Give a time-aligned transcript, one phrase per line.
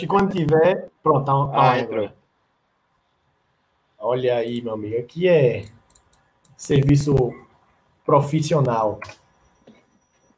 [0.00, 0.90] que quando tiver.
[1.02, 2.10] Pronto, tá, tá ah, entrou.
[3.98, 4.98] Olha aí, meu amigo.
[4.98, 5.64] Aqui é
[6.56, 7.14] serviço
[8.04, 8.98] profissional.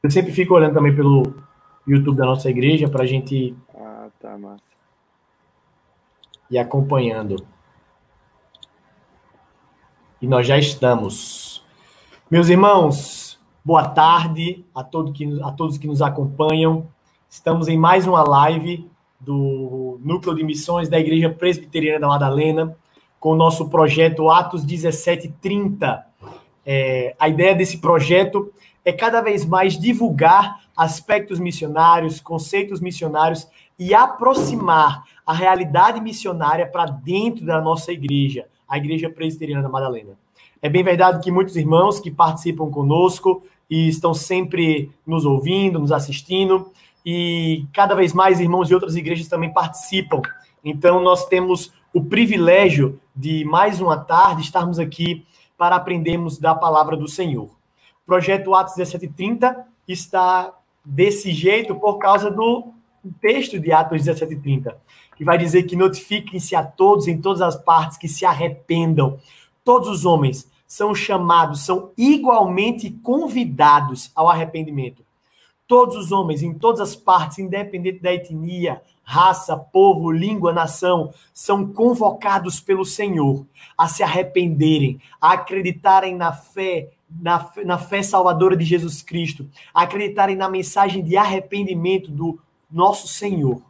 [0.02, 1.34] Eu sempre fico olhando também pelo
[1.86, 3.56] YouTube da nossa igreja para a gente.
[3.74, 4.62] Ah, tá, massa.
[6.50, 7.46] Ir acompanhando.
[10.20, 11.64] E nós já estamos.
[12.30, 16.86] Meus irmãos, boa tarde a, todo que, a todos que nos acompanham.
[17.30, 18.90] Estamos em mais uma live
[19.24, 22.76] do Núcleo de Missões da Igreja Presbiteriana da Madalena,
[23.18, 26.06] com o nosso projeto Atos 1730.
[26.66, 28.52] É, a ideia desse projeto
[28.84, 33.46] é cada vez mais divulgar aspectos missionários, conceitos missionários
[33.78, 40.18] e aproximar a realidade missionária para dentro da nossa igreja, a Igreja Presbiteriana da Madalena.
[40.60, 45.92] É bem verdade que muitos irmãos que participam conosco e estão sempre nos ouvindo, nos
[45.92, 46.70] assistindo,
[47.04, 50.22] e cada vez mais irmãos de outras igrejas também participam.
[50.64, 55.26] Então, nós temos o privilégio de mais uma tarde estarmos aqui
[55.58, 57.44] para aprendermos da palavra do Senhor.
[57.44, 60.52] O projeto Atos 1730 está
[60.84, 62.72] desse jeito por causa do
[63.20, 64.76] texto de Atos 1730,
[65.16, 69.18] que vai dizer que notifiquem-se a todos em todas as partes que se arrependam.
[69.64, 75.04] Todos os homens são chamados, são igualmente convidados ao arrependimento.
[75.66, 81.66] Todos os homens, em todas as partes, independente da etnia, raça, povo, língua, nação, são
[81.66, 83.46] convocados pelo Senhor
[83.76, 89.82] a se arrependerem, a acreditarem na fé, na, na fé salvadora de Jesus Cristo, a
[89.82, 92.38] acreditarem na mensagem de arrependimento do
[92.70, 93.60] nosso Senhor.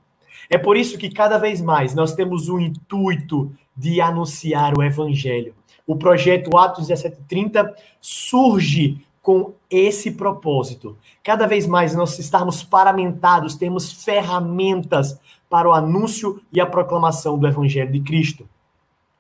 [0.48, 5.54] É por isso que cada vez mais nós temos o intuito de anunciar o Evangelho.
[5.86, 10.98] O projeto Atos 1730 surge com esse propósito.
[11.22, 17.46] Cada vez mais nós estarmos paramentados, temos ferramentas para o anúncio e a proclamação do
[17.46, 18.48] Evangelho de Cristo.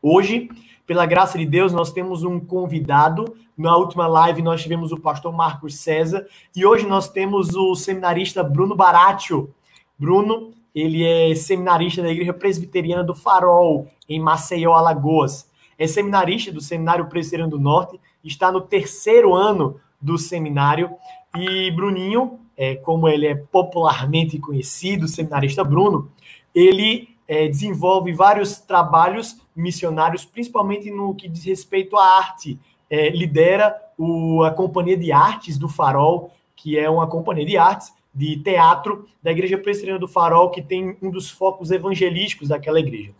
[0.02, 0.50] Hoje,
[0.84, 3.36] pela graça de Deus, nós temos um convidado.
[3.56, 6.26] Na última live nós tivemos o pastor Marcos César
[6.56, 9.54] e hoje nós temos o seminarista Bruno Baratio.
[9.96, 15.48] Bruno, ele é seminarista da Igreja Presbiteriana do Farol, em Maceió, Alagoas.
[15.78, 20.90] É seminarista do Seminário Presbiteriano do Norte, está no terceiro ano do seminário.
[21.34, 26.10] E Bruninho, é, como ele é popularmente conhecido, seminarista Bruno,
[26.54, 32.58] ele é, desenvolve vários trabalhos missionários, principalmente no que diz respeito à arte.
[32.90, 37.90] É, lidera o, a Companhia de Artes do Farol, que é uma companhia de artes
[38.14, 43.12] de teatro da Igreja Presbiteriana do Farol, que tem um dos focos evangelísticos daquela igreja.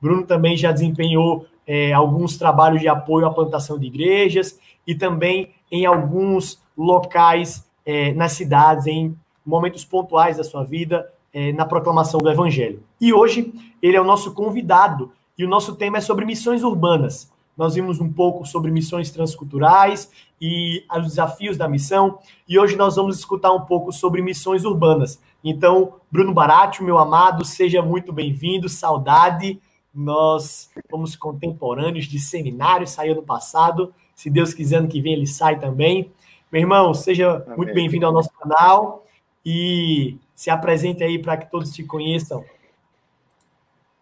[0.00, 5.50] Bruno também já desempenhou é, alguns trabalhos de apoio à plantação de igrejas e também
[5.70, 12.18] em alguns locais é, nas cidades, em momentos pontuais da sua vida, é, na proclamação
[12.18, 12.82] do Evangelho.
[13.00, 17.30] E hoje ele é o nosso convidado e o nosso tema é sobre missões urbanas.
[17.56, 20.10] Nós vimos um pouco sobre missões transculturais
[20.40, 25.20] e os desafios da missão, e hoje nós vamos escutar um pouco sobre missões urbanas.
[25.42, 29.58] Então, Bruno Barati, meu amado, seja muito bem-vindo, saudade.
[29.94, 33.94] Nós fomos contemporâneos de seminário, saiu no passado.
[34.16, 36.10] Se Deus quiser, ano que vem ele sai também.
[36.50, 37.56] Meu irmão, seja Amém.
[37.56, 39.04] muito bem-vindo ao nosso canal
[39.44, 42.42] e se apresente aí para que todos te conheçam.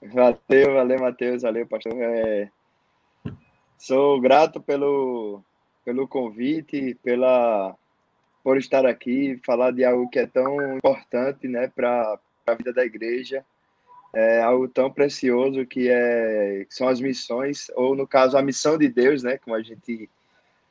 [0.00, 1.92] Valeu, valeu, Matheus, valeu, pastor.
[1.96, 2.48] É...
[3.76, 5.42] Sou grato pelo,
[5.84, 7.76] pelo convite, pela
[8.44, 12.84] por estar aqui, falar de algo que é tão importante né, para a vida da
[12.84, 13.44] igreja,
[14.14, 18.78] é algo tão precioso que, é, que são as missões, ou no caso, a missão
[18.78, 20.08] de Deus, né, como a gente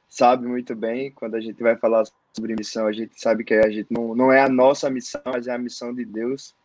[0.09, 3.69] sabe muito bem, quando a gente vai falar sobre missão, a gente sabe que a
[3.69, 6.55] gente não, não é a nossa missão, mas é a missão de Deus.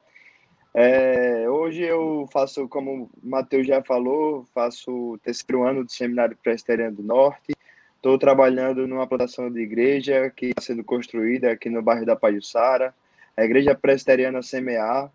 [0.75, 6.37] É, hoje eu faço, como o Matheus já falou, faço o terceiro ano do Seminário
[6.43, 7.55] Presbiteriano do Norte.
[7.97, 12.95] Estou trabalhando numa plantação de igreja que está sendo construída aqui no bairro da Paiuçara,
[13.37, 15.11] a Igreja Presbiteriana Semear.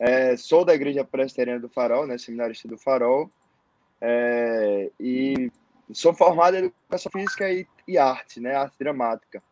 [0.00, 3.30] É, sou da Igreja Presbiteriana do Farol, né, seminarista do Farol,
[4.00, 5.52] é, e
[5.92, 9.42] sou formado em Educação Física e, e Arte, né, Arte Dramática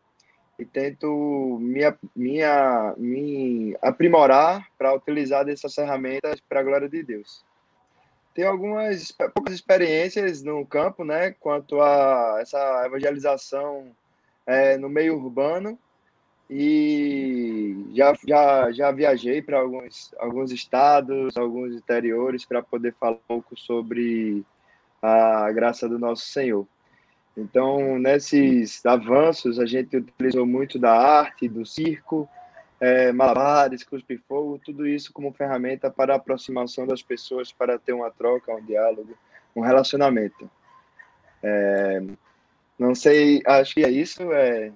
[0.59, 1.79] e tento me,
[2.13, 7.45] minha, me aprimorar para utilizar dessas ferramentas para a glória de Deus.
[8.33, 13.95] Tenho algumas poucas experiências no campo, né, quanto a essa evangelização
[14.45, 15.79] é, no meio urbano
[16.49, 23.27] e já, já, já viajei para alguns, alguns estados, alguns interiores para poder falar um
[23.27, 24.43] pouco sobre
[25.01, 26.65] a graça do nosso Senhor.
[27.37, 32.27] Então, nesses avanços, a gente utilizou muito da arte, do circo,
[32.79, 38.09] é, malabares, cuspe-fogo, tudo isso como ferramenta para a aproximação das pessoas, para ter uma
[38.09, 39.13] troca, um diálogo,
[39.55, 40.49] um relacionamento.
[41.43, 42.01] É,
[42.77, 44.31] não sei, acho que é isso.
[44.33, 44.71] É,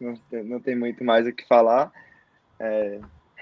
[0.00, 1.92] não, não tem muito mais o que falar.
[2.58, 3.00] É,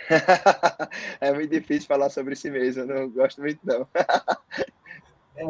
[1.21, 3.87] é muito difícil falar sobre si mesmo, não gosto muito, não.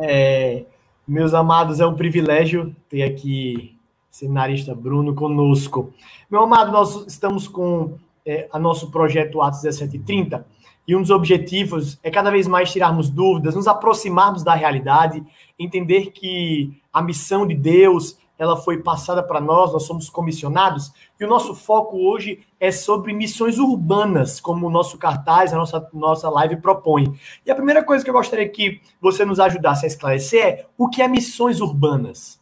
[0.02, 0.64] é,
[1.06, 3.78] meus amados, é um privilégio ter aqui
[4.10, 5.92] seminarista Bruno conosco.
[6.30, 10.46] Meu amado, nós estamos com é, a nosso projeto Atos 1730
[10.86, 15.22] e um dos objetivos é cada vez mais tirarmos dúvidas, nos aproximarmos da realidade,
[15.58, 21.24] entender que a missão de Deus ela foi passada para nós, nós somos comissionados, e
[21.24, 26.30] o nosso foco hoje é sobre missões urbanas, como o nosso cartaz, a nossa, nossa
[26.30, 27.18] live propõe.
[27.44, 30.88] E a primeira coisa que eu gostaria que você nos ajudasse a esclarecer é o
[30.88, 32.38] que é missões urbanas?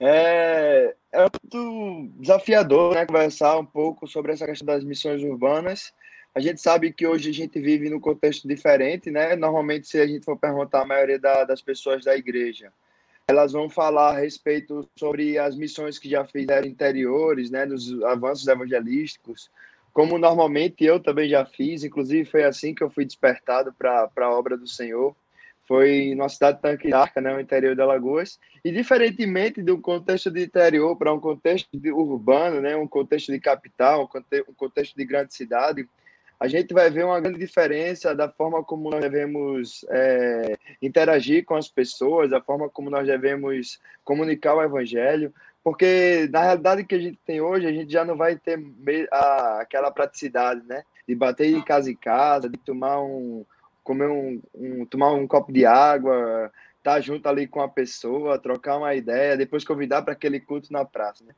[0.00, 5.92] É, é muito desafiador né, conversar um pouco sobre essa questão das missões urbanas.
[6.34, 9.34] A gente sabe que hoje a gente vive num contexto diferente, né?
[9.34, 12.72] Normalmente, se a gente for perguntar a maioria da, das pessoas da igreja,
[13.30, 18.46] elas vão falar a respeito sobre as missões que já fizeram interiores, né, nos avanços
[18.48, 19.48] evangelísticos,
[19.92, 24.30] como normalmente eu também já fiz, inclusive foi assim que eu fui despertado para a
[24.30, 25.14] obra do Senhor.
[25.66, 30.42] Foi na cidade de Tanquinarca, né, no interior de Alagoas, e diferentemente do contexto de
[30.42, 34.10] interior para um contexto urbano, né, um contexto de capital,
[34.48, 35.88] um contexto de grande cidade,
[36.40, 41.54] a gente vai ver uma grande diferença da forma como nós devemos é, interagir com
[41.54, 46.98] as pessoas, da forma como nós devemos comunicar o evangelho, porque na realidade que a
[46.98, 48.58] gente tem hoje, a gente já não vai ter
[49.12, 50.82] a, aquela praticidade, né?
[51.06, 53.44] De bater de casa em casa, de tomar um,
[53.84, 58.38] comer um, um tomar um copo de água, estar tá junto ali com a pessoa,
[58.38, 61.34] trocar uma ideia, depois convidar para aquele culto na praça, né?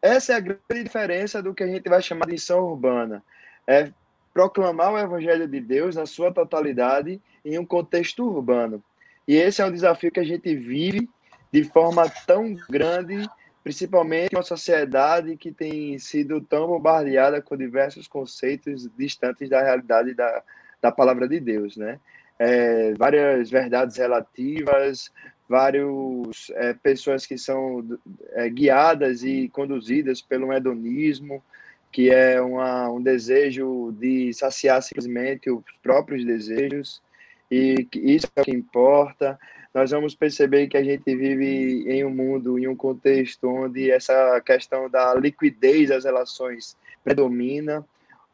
[0.00, 3.22] Essa é a grande diferença do que a gente vai chamar de missão urbana
[3.68, 3.92] é
[4.32, 8.82] proclamar o evangelho de Deus na sua totalidade em um contexto urbano.
[9.26, 11.06] E esse é um desafio que a gente vive
[11.52, 13.28] de forma tão grande,
[13.62, 20.42] principalmente uma sociedade que tem sido tão bombardeada com diversos conceitos distantes da realidade da,
[20.80, 22.00] da palavra de Deus, né?
[22.38, 25.12] É, várias verdades relativas,
[25.48, 27.84] várias é, pessoas que são
[28.32, 31.42] é, guiadas e conduzidas pelo hedonismo,
[31.90, 37.02] que é uma, um desejo de saciar simplesmente os próprios desejos,
[37.50, 39.38] e isso é o que importa.
[39.72, 44.40] Nós vamos perceber que a gente vive em um mundo, em um contexto onde essa
[44.40, 47.84] questão da liquidez das relações predomina,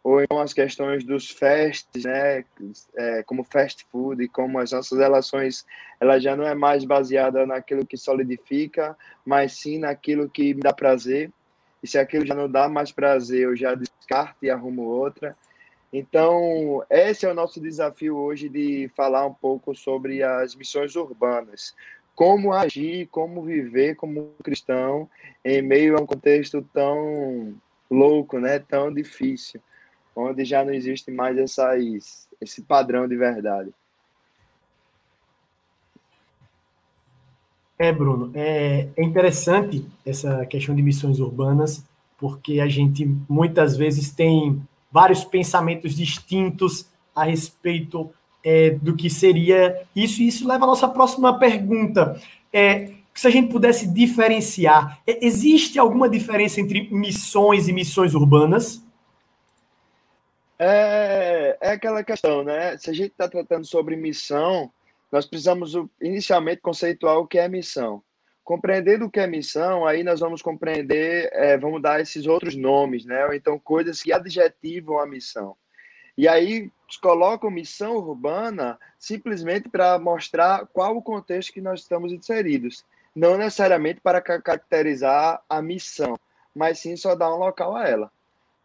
[0.03, 2.45] ou então as questões dos fasts, né,
[2.95, 5.65] é, como fast food, como as nossas relações,
[5.99, 11.33] ela já não é mais baseada naquilo que solidifica, mas sim naquilo que dá prazer,
[11.85, 15.37] e se aquilo já não dá mais prazer, eu já descarto e arrumo outra.
[15.93, 21.75] Então, esse é o nosso desafio hoje de falar um pouco sobre as missões urbanas.
[22.15, 25.11] Como agir, como viver como cristão
[25.45, 27.55] em meio a um contexto tão
[27.91, 28.59] louco, né?
[28.61, 29.61] tão difícil,
[30.17, 33.75] onde já não existe mais essas, esse padrão de verdade.
[37.79, 41.85] É, Bruno, é, é interessante essa questão de missões urbanas,
[42.17, 48.11] porque a gente muitas vezes tem vários pensamentos distintos a respeito
[48.45, 52.21] é, do que seria isso, e isso leva à nossa próxima pergunta.
[52.53, 58.83] É, se a gente pudesse diferenciar, é, existe alguma diferença entre missões e missões urbanas?
[60.59, 62.77] É, é aquela questão, né?
[62.79, 64.71] Se a gente está tratando sobre missão,
[65.15, 68.03] nós precisamos inicialmente conceituar o que é missão.
[68.43, 73.05] Compreendendo o que é missão, aí nós vamos compreender, é, vamos dar esses outros nomes,
[73.05, 73.25] né?
[73.25, 75.57] Ou então coisas que adjetivam a missão.
[76.19, 76.69] E aí
[77.01, 82.85] colocam missão urbana simplesmente para mostrar qual o contexto que nós estamos inseridos.
[83.15, 86.19] Não necessariamente para caracterizar a missão,
[86.53, 88.11] mas sim só dar um local a ela.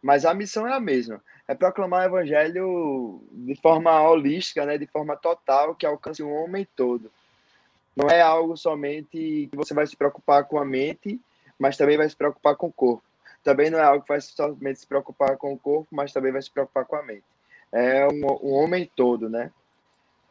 [0.02, 4.86] Mas a missão é a mesma é proclamar o evangelho de forma holística, né, de
[4.86, 7.10] forma total, que alcance o homem todo.
[7.96, 11.20] Não é algo somente que você vai se preocupar com a mente,
[11.58, 13.02] mas também vai se preocupar com o corpo.
[13.42, 16.40] Também não é algo que vai somente se preocupar com o corpo, mas também vai
[16.40, 17.24] se preocupar com a mente.
[17.72, 19.50] É um, um homem todo, né?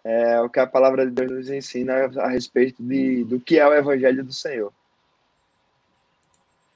[0.05, 3.67] É o que a palavra de Deus nos ensina a respeito de, do que é
[3.67, 4.71] o evangelho do Senhor.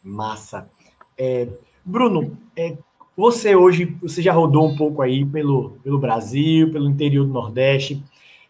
[0.04, 0.70] Massa.
[1.18, 1.48] É,
[1.86, 2.76] Bruno, é,
[3.16, 8.04] você hoje, você já rodou um pouco aí pelo, pelo Brasil, pelo interior do Nordeste.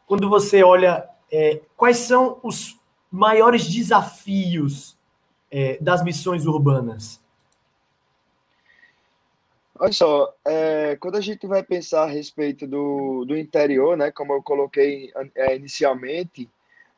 [0.06, 2.80] Quando você olha, é, quais são os
[3.12, 4.98] maiores desafios
[5.52, 7.22] é, das missões urbanas?
[9.78, 14.32] Olha só, é, quando a gente vai pensar a respeito do, do interior, né, como
[14.34, 16.50] eu coloquei é, inicialmente,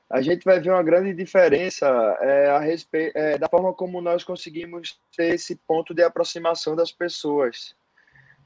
[0.10, 1.88] a gente vai ver uma grande diferença
[2.22, 6.92] é, a respeito, é, da forma como nós conseguimos ter esse ponto de aproximação das
[6.92, 7.76] pessoas.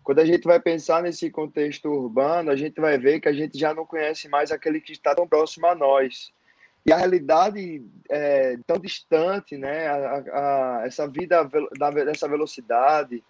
[0.01, 3.60] Quando a gente vai pensar nesse contexto urbano, a gente vai ver que a gente
[3.60, 6.32] já não conhece mais aquele que está tão próximo a nós.
[6.86, 9.88] E a realidade é tão distante, né?
[9.88, 11.44] A, a, essa vida
[11.78, 13.22] da, dessa velocidade,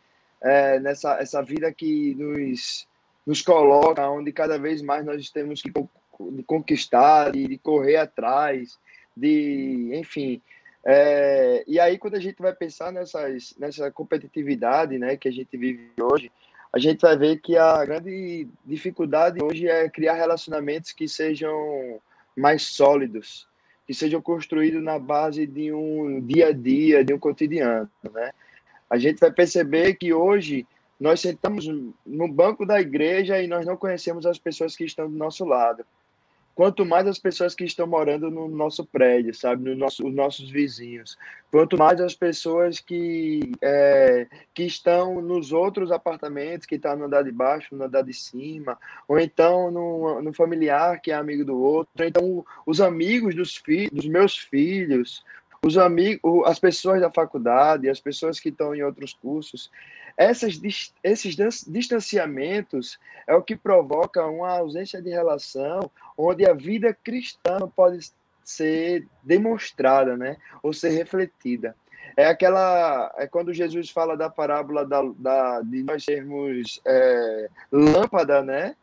[0.42, 2.88] é, nessa essa vida que nos,
[3.26, 5.72] nos coloca, onde cada vez mais nós temos que
[6.20, 8.78] de conquistar, de, de correr atrás,
[9.16, 10.42] de, enfim.
[10.86, 15.56] É, e aí, quando a gente vai pensar nessas, nessa competitividade né, que a gente
[15.58, 16.32] vive hoje,
[16.72, 22.00] a gente vai ver que a grande dificuldade hoje é criar relacionamentos que sejam
[22.36, 23.48] mais sólidos,
[23.88, 28.32] que sejam construídos na base de um dia a dia, de um cotidiano, né?
[28.88, 30.66] A gente vai perceber que hoje
[31.00, 31.68] nós sentamos
[32.06, 35.86] no banco da igreja e nós não conhecemos as pessoas que estão do nosso lado
[36.60, 40.50] quanto mais as pessoas que estão morando no nosso prédio, sabe, no nosso, os nossos
[40.50, 41.18] vizinhos,
[41.50, 47.06] quanto mais as pessoas que, é, que estão nos outros apartamentos, que estão tá no
[47.06, 51.46] andar de baixo, no andar de cima, ou então no, no familiar que é amigo
[51.46, 55.24] do outro, ou então os amigos dos, fi dos meus filhos,
[55.66, 59.72] os amigos, as pessoas da faculdade, as pessoas que estão em outros cursos,
[60.20, 60.60] essas,
[61.02, 68.12] esses distanciamentos é o que provoca uma ausência de relação, onde a vida cristã pode
[68.44, 70.36] ser demonstrada, né?
[70.62, 71.74] Ou ser refletida.
[72.18, 73.14] É aquela.
[73.18, 78.76] É quando Jesus fala da parábola da, da de nós sermos é, lâmpada, né?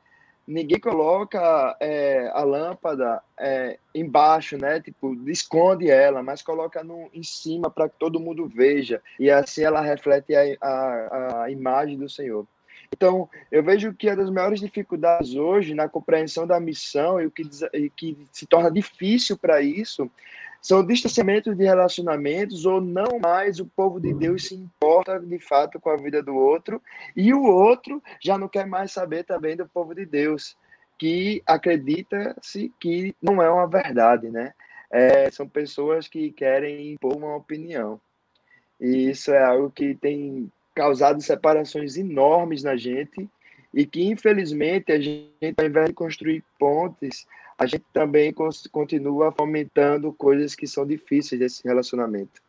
[0.47, 4.81] Ninguém coloca é, a lâmpada é, embaixo, né?
[4.81, 9.03] Tipo, esconde ela, mas coloca no, em cima para que todo mundo veja.
[9.19, 12.47] E assim ela reflete a, a, a imagem do Senhor.
[12.93, 17.31] Então, eu vejo que uma das maiores dificuldades hoje na compreensão da missão e o
[17.31, 20.11] que, e que se torna difícil para isso
[20.67, 25.79] são distanciamentos de relacionamentos ou não mais o povo de Deus se importa de fato
[25.79, 26.83] com a vida do outro
[27.15, 30.57] e o outro já não quer mais saber também do povo de Deus
[30.99, 34.55] que acredita-se que não é uma verdade, né?
[34.91, 38.01] É, são pessoas que querem impor uma opinião.
[38.81, 43.31] E isso é algo que tem causado separações enormes na gente
[43.73, 47.25] e que, infelizmente, a gente, ao invés de construir pontes,
[47.59, 48.35] a gente também
[48.71, 52.43] continua fomentando coisas que são difíceis desse relacionamento,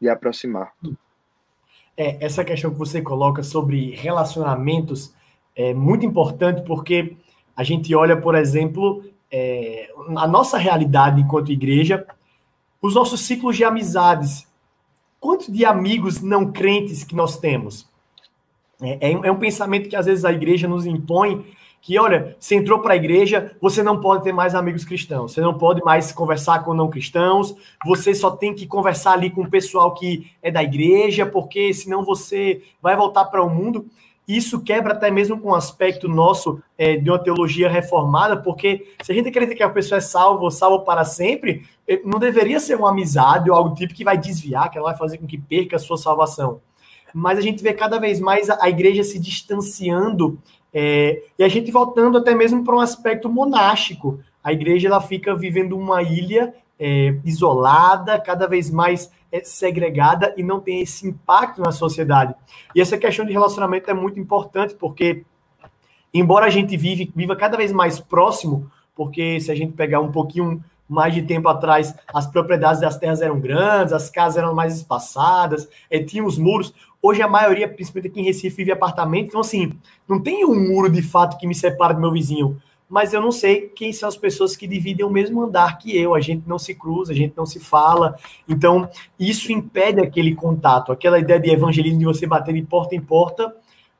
[0.00, 0.72] de aproximar.
[1.96, 5.14] É, essa questão que você coloca sobre relacionamentos
[5.56, 7.16] é muito importante porque
[7.56, 12.06] a gente olha, por exemplo, é, a nossa realidade enquanto igreja,
[12.82, 14.46] os nossos ciclos de amizades.
[15.18, 17.88] Quanto de amigos não crentes que nós temos?
[18.82, 21.46] É, é, é um pensamento que às vezes a igreja nos impõe
[21.84, 25.42] que, olha, você entrou para a igreja, você não pode ter mais amigos cristãos, você
[25.42, 29.50] não pode mais conversar com não cristãos, você só tem que conversar ali com o
[29.50, 33.84] pessoal que é da igreja, porque senão você vai voltar para o mundo.
[34.26, 39.12] Isso quebra até mesmo com o aspecto nosso é, de uma teologia reformada, porque se
[39.12, 42.76] a gente acredita que a pessoa é salva salva para sempre, é, não deveria ser
[42.76, 45.76] uma amizade ou algo tipo que vai desviar, que ela vai fazer com que perca
[45.76, 46.62] a sua salvação.
[47.12, 50.38] Mas a gente vê cada vez mais a igreja se distanciando
[50.74, 54.18] é, e a gente voltando até mesmo para um aspecto monástico.
[54.42, 60.42] A igreja ela fica vivendo uma ilha é, isolada, cada vez mais é, segregada e
[60.42, 62.34] não tem esse impacto na sociedade.
[62.74, 65.24] E essa questão de relacionamento é muito importante, porque,
[66.12, 70.10] embora a gente vive, viva cada vez mais próximo, porque se a gente pegar um
[70.10, 74.76] pouquinho mais de tempo atrás, as propriedades das terras eram grandes, as casas eram mais
[74.76, 76.74] espaçadas, é, tinha os muros.
[77.00, 79.72] Hoje a maioria, principalmente aqui em Recife, vive apartamento, então assim,
[80.08, 83.32] não tem um muro de fato que me separa do meu vizinho, mas eu não
[83.32, 86.58] sei quem são as pessoas que dividem o mesmo andar que eu, a gente não
[86.58, 88.16] se cruza, a gente não se fala,
[88.48, 88.88] então
[89.18, 93.54] isso impede aquele contato, aquela ideia de evangelismo de você bater de porta em porta,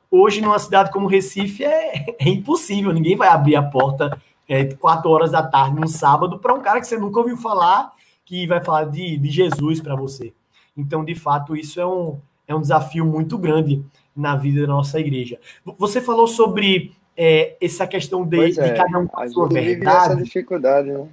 [0.09, 5.09] hoje numa cidade como Recife é, é impossível, ninguém vai abrir a porta é, quatro
[5.09, 8.63] horas da tarde num sábado para um cara que você nunca ouviu falar, que vai
[8.63, 10.33] falar de, de Jesus para você.
[10.77, 13.83] Então, de fato, isso é um, é um desafio muito grande
[14.15, 15.39] na vida da nossa igreja.
[15.77, 20.13] Você falou sobre é, essa questão de, de é, cada um com a sua verdade.
[20.13, 21.07] Essa dificuldade, né?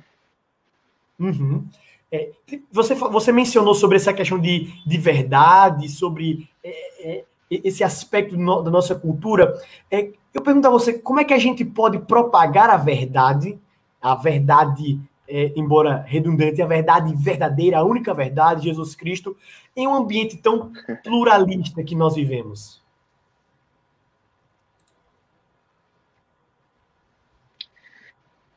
[1.18, 1.64] Uhum.
[2.10, 2.30] É,
[2.70, 8.62] você, você mencionou sobre essa questão de, de verdade, sobre é, é esse aspecto no,
[8.62, 9.54] da nossa cultura.
[9.90, 13.58] É, eu pergunto a você como é que a gente pode propagar a verdade,
[14.00, 14.98] a verdade,
[15.28, 19.36] é, embora redundante, a verdade verdadeira, a única verdade, Jesus Cristo,
[19.76, 20.72] em um ambiente tão
[21.04, 22.82] pluralista que nós vivemos?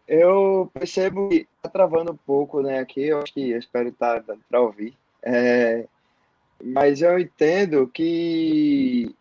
[0.08, 4.22] Eu percebo que está travando um pouco, né, aqui, eu acho que eu espero estar
[4.22, 5.88] tá, dando para ouvir, é,
[6.64, 9.16] mas eu entendo que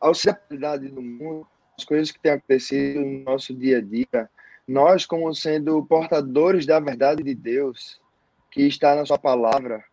[0.00, 1.46] auxiliaridade do mundo,
[1.78, 4.30] as coisas que têm acontecido no nosso dia a dia,
[4.66, 8.00] nós, como sendo portadores da verdade de Deus,
[8.50, 9.84] que está na Sua palavra,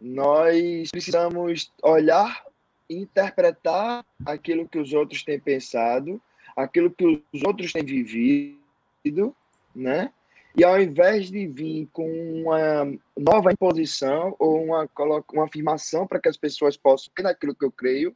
[0.00, 2.44] nós precisamos olhar
[2.90, 6.20] interpretar aquilo que os outros têm pensado,
[6.56, 9.34] aquilo que os outros têm vivido,
[9.74, 10.12] né?
[10.56, 12.10] E ao invés de vir com
[12.42, 14.88] uma nova imposição ou uma,
[15.32, 18.14] uma afirmação para que as pessoas possam crer naquilo que eu creio,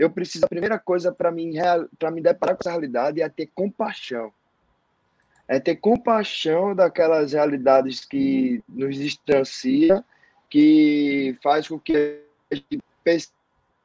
[0.00, 1.52] eu preciso, a primeira coisa para mim,
[1.98, 4.32] para me deparar com essa realidade é ter compaixão.
[5.46, 10.02] É ter compaixão daquelas realidades que nos distancia,
[10.48, 12.82] que faz com que a gente,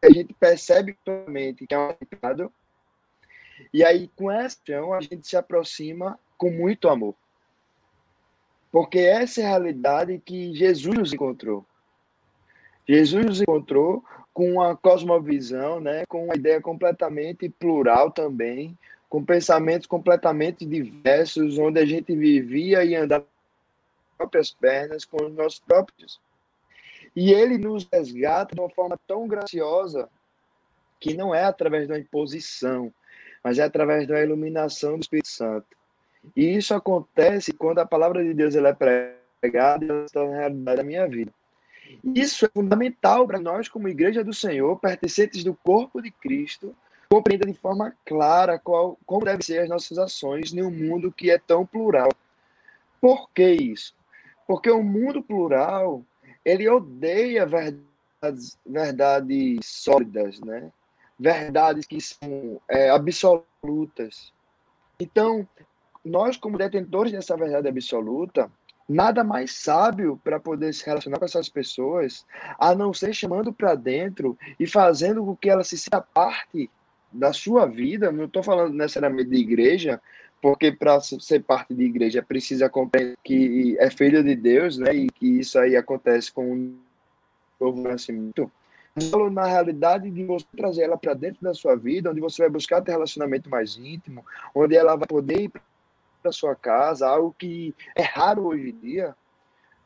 [0.02, 2.50] a gente percebe que é um pecado.
[3.74, 4.58] E aí, com essa
[4.98, 7.14] a gente se aproxima com muito amor.
[8.72, 11.66] Porque essa é a realidade que Jesus nos encontrou.
[12.88, 14.02] Jesus nos encontrou
[14.36, 18.78] com uma cosmovisão, né, com uma ideia completamente plural também,
[19.08, 25.24] com pensamentos completamente diversos, onde a gente vivia e andava com as próprias pernas, com
[25.24, 26.20] os nossos próprios.
[27.16, 30.10] E ele nos resgata de uma forma tão graciosa
[31.00, 32.94] que não é através da imposição,
[33.42, 35.78] mas é através da iluminação do Espírito Santo.
[36.36, 40.36] E isso acontece quando a palavra de Deus ela é pregada e ela está na
[40.36, 41.32] realidade da minha vida.
[42.04, 46.76] Isso é fundamental para nós, como igreja do Senhor, pertencentes do corpo de Cristo,
[47.10, 51.30] compreender de forma clara qual, como devem ser as nossas ações em um mundo que
[51.32, 52.10] é tão plural.
[53.00, 53.94] Por que isso?
[54.48, 56.04] Porque o mundo plural,
[56.44, 60.72] ele odeia verdades, verdades sólidas, né?
[61.20, 64.34] verdades que são é, absolutas.
[65.00, 65.48] Então,
[66.04, 68.52] nós, como detentores dessa verdade absoluta,
[68.88, 72.26] nada mais sábio para poder se relacionar com essas pessoas
[72.60, 76.70] a não ser chamando para dentro e fazendo com que ela se sinta parte
[77.12, 78.12] da sua vida.
[78.12, 80.02] Não estou falando necessariamente de igreja,
[80.42, 84.94] porque para ser parte de igreja precisa compreender que é filho de Deus, né?
[84.94, 86.76] E que isso aí acontece com o
[87.60, 88.52] novo nascimento.
[89.12, 92.50] Falo na realidade de você trazer ela para dentro da sua vida, onde você vai
[92.50, 95.52] buscar ter relacionamento mais íntimo, onde ela vai poder ir
[96.26, 99.16] para sua casa, algo que é raro hoje em dia.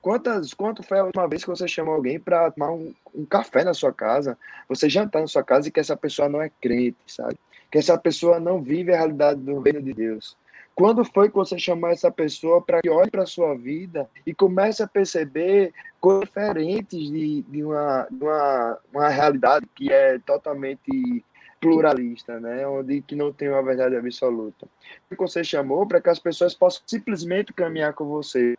[0.02, 3.66] Quantas, quanto foi a última vez que você chamou alguém para tomar um, um, café
[3.66, 4.38] na sua casa,
[4.70, 7.38] você jantar na sua casa e que essa pessoa não é crente, sabe?
[7.70, 10.38] Que essa pessoa não vive a realidade do reino de Deus.
[10.74, 14.34] Quando foi que você chamou essa pessoa para que olhe para a sua vida e
[14.34, 21.26] comece a perceber coisas diferentes de, de, uma, de uma, uma realidade que é totalmente
[21.60, 22.68] pluralista, né?
[22.68, 24.68] Onde que não tem uma verdade absoluta.
[25.10, 28.58] O que você chamou para que as pessoas possam simplesmente caminhar com você.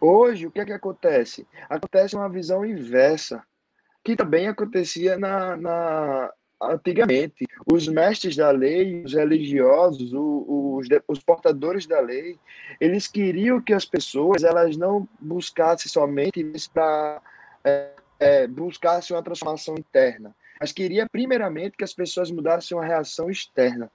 [0.00, 1.46] Hoje, o que é que acontece?
[1.68, 3.42] Acontece uma visão inversa,
[4.02, 7.46] que também acontecia na, na antigamente.
[7.70, 12.38] Os mestres da lei, os religiosos, os, os portadores da lei,
[12.80, 17.20] eles queriam que as pessoas elas não buscassem somente para
[17.64, 23.28] é, é, buscassem uma transformação interna, mas queria primeiramente que as pessoas mudassem uma reação
[23.28, 23.90] externa.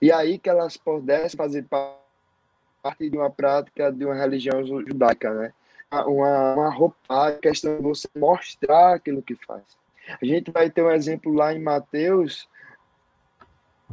[0.00, 5.54] E aí que elas pudessem fazer parte de uma prática de uma religião judaica, né?
[5.90, 9.62] Uma, uma roupagem, questão de você mostrar aquilo que faz.
[10.20, 12.46] A gente vai ter um exemplo lá em Mateus,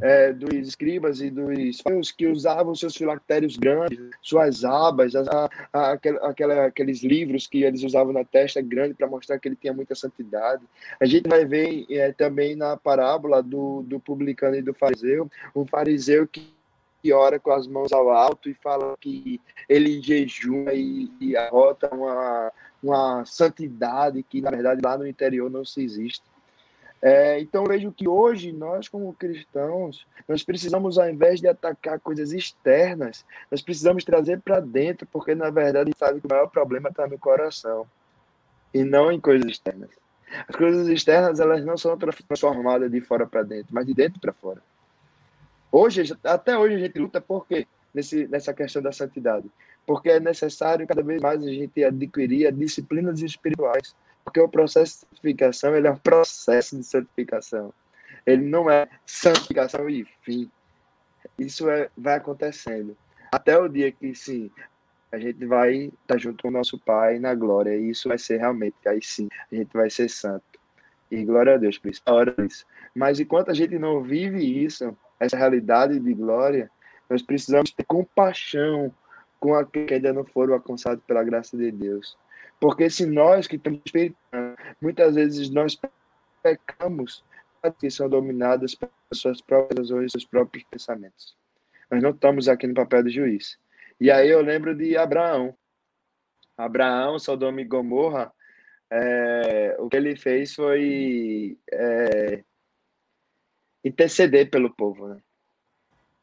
[0.00, 6.66] é, dos escribas e dos que usavam seus filactérios grandes, suas abas, a, a, aquela,
[6.66, 10.62] aqueles livros que eles usavam na testa grande para mostrar que ele tinha muita santidade.
[11.00, 15.66] A gente vai ver é, também na parábola do, do publicano e do fariseu, um
[15.66, 16.50] fariseu que
[17.12, 22.52] ora com as mãos ao alto e fala que ele jejuma e, e arrota uma,
[22.82, 26.29] uma santidade que, na verdade, lá no interior não se existe.
[27.02, 32.30] É, então vejo que hoje nós como cristãos nós precisamos ao invés de atacar coisas
[32.30, 37.06] externas nós precisamos trazer para dentro porque na verdade sabe que o maior problema está
[37.06, 37.86] no coração
[38.74, 39.88] e não em coisas externas.
[40.46, 44.34] As coisas externas elas não são transformadas de fora para dentro mas de dentro para
[44.34, 44.62] fora.
[45.72, 49.50] Hoje até hoje a gente luta por quê nesse nessa questão da santidade?
[49.86, 55.16] Porque é necessário cada vez mais a gente adquirir disciplinas espirituais porque o processo de
[55.16, 57.72] santificação ele é um processo de santificação.
[58.26, 60.50] Ele não é santificação e fim.
[61.38, 62.96] Isso é, vai acontecendo.
[63.32, 64.50] Até o dia que, sim,
[65.10, 67.76] a gente vai estar tá junto com o nosso Pai na glória.
[67.76, 70.44] E isso vai ser realmente, aí sim, a gente vai ser santo.
[71.10, 72.02] E glória a Deus por isso.
[72.06, 72.64] Hora disso.
[72.94, 76.70] Mas enquanto a gente não vive isso, essa realidade de glória,
[77.08, 78.92] nós precisamos ter compaixão
[79.40, 82.16] com aqueles que ainda não foram alcançados pela graça de Deus.
[82.60, 84.16] Porque se nós que estamos esperando,
[84.80, 85.80] muitas vezes nós
[86.42, 87.24] pecamos
[87.78, 91.36] que são dominadas pelas suas próprias razões seus próprios pensamentos.
[91.90, 93.58] Nós não estamos aqui no papel de juiz.
[93.98, 95.54] E aí eu lembro de Abraão.
[96.56, 98.32] Abraão, Sodoma e Gomorra,
[98.90, 102.44] é, o que ele fez foi é,
[103.82, 105.22] interceder pelo povo, né?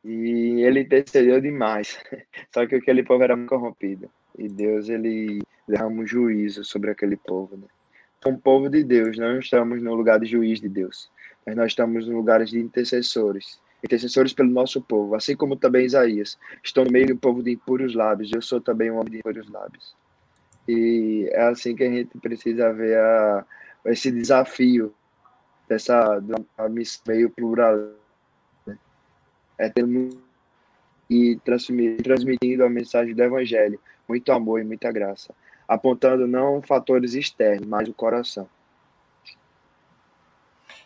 [0.04, 2.00] E ele intercedeu demais.
[2.54, 4.10] Só que aquele povo era corrompido.
[4.38, 7.68] E Deus, ele derrama um juízo sobre aquele povo, né?
[8.20, 11.10] Então, povo de Deus, não estamos no lugar de juiz de Deus,
[11.46, 13.60] mas nós estamos no lugar de intercessores.
[13.84, 16.38] Intercessores pelo nosso povo, assim como também Isaías.
[16.64, 19.48] Estou no meio do povo de impuros lábios, eu sou também um homem de impuros
[19.50, 19.96] lábios.
[20.68, 23.46] E é assim que a gente precisa ver a,
[23.86, 24.94] esse desafio
[25.70, 26.22] dessa
[26.70, 27.78] missão meio plural.
[28.66, 28.78] Né?
[29.58, 29.86] É ter
[31.10, 31.40] e
[32.04, 35.34] transmitindo a mensagem do Evangelho, muito amor e muita graça,
[35.68, 38.48] apontando não fatores externos, mas o coração.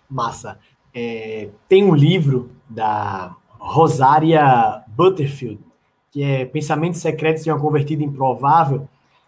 [0.09, 0.59] Massa.
[0.93, 5.59] É, tem um livro da Rosária Butterfield,
[6.11, 8.87] que é Pensamentos Secretos de uma Convertida Improvável,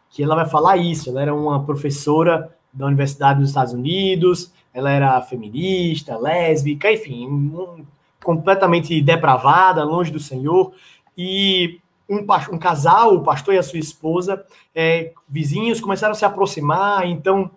[0.10, 1.10] que ela vai falar isso.
[1.10, 7.86] Ela era uma professora da Universidade dos Estados Unidos, ela era feminista, lésbica, enfim, um,
[8.24, 10.74] completamente depravada, longe do Senhor.
[11.16, 11.80] E
[12.13, 17.08] um, um, casal, o pastor e a sua esposa, é, vizinhos, começaram a se aproximar,
[17.08, 17.49] então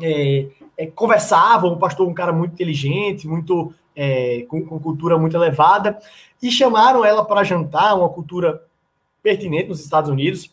[0.00, 1.72] é, é, conversavam.
[1.72, 5.98] O pastor, um cara muito inteligente, muito é, com, com, cultura muito elevada,
[6.42, 8.62] e chamaram ela para jantar, uma cultura
[9.22, 10.50] pertinente nos Estados Unidos.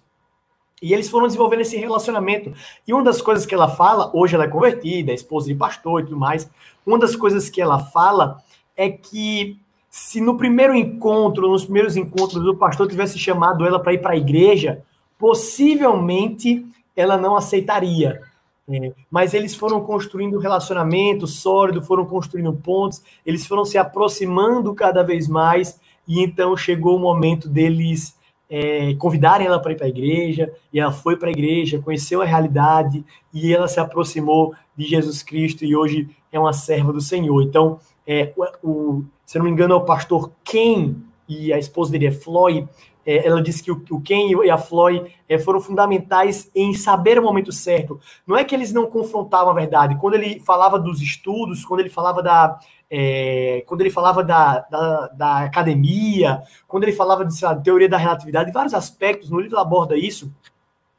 [0.82, 2.54] E eles foram desenvolvendo esse relacionamento.
[2.88, 6.02] E uma das coisas que ela fala, hoje ela é convertida, é esposa de pastor
[6.02, 6.50] e tudo mais.
[6.86, 8.42] Uma das coisas que ela fala
[8.76, 9.60] é que
[9.94, 14.14] se no primeiro encontro, nos primeiros encontros, o pastor tivesse chamado ela para ir para
[14.14, 14.82] a igreja,
[15.20, 18.22] possivelmente ela não aceitaria.
[18.70, 24.74] É, mas eles foram construindo um relacionamento sólido, foram construindo pontos, eles foram se aproximando
[24.74, 25.78] cada vez mais,
[26.08, 28.16] e então chegou o momento deles
[28.50, 32.22] é, convidarem ela para ir para a igreja, e ela foi para a igreja, conheceu
[32.22, 37.02] a realidade, e ela se aproximou de Jesus Cristo, e hoje é uma serva do
[37.02, 37.42] Senhor.
[37.42, 38.34] Então, é,
[38.64, 40.96] o, se não me engano, é o pastor Ken
[41.28, 42.68] e a esposa dele é Floyd,
[43.06, 47.18] é, ela disse que o, o Ken e a Floyd é, foram fundamentais em saber
[47.18, 48.00] o momento certo.
[48.26, 49.98] Não é que eles não confrontavam a verdade.
[49.98, 52.60] Quando ele falava dos estudos, quando ele falava da,
[52.90, 57.98] é, quando ele falava da, da, da, academia, quando ele falava de lá, teoria da
[57.98, 60.32] relatividade, vários aspectos, no livro aborda isso,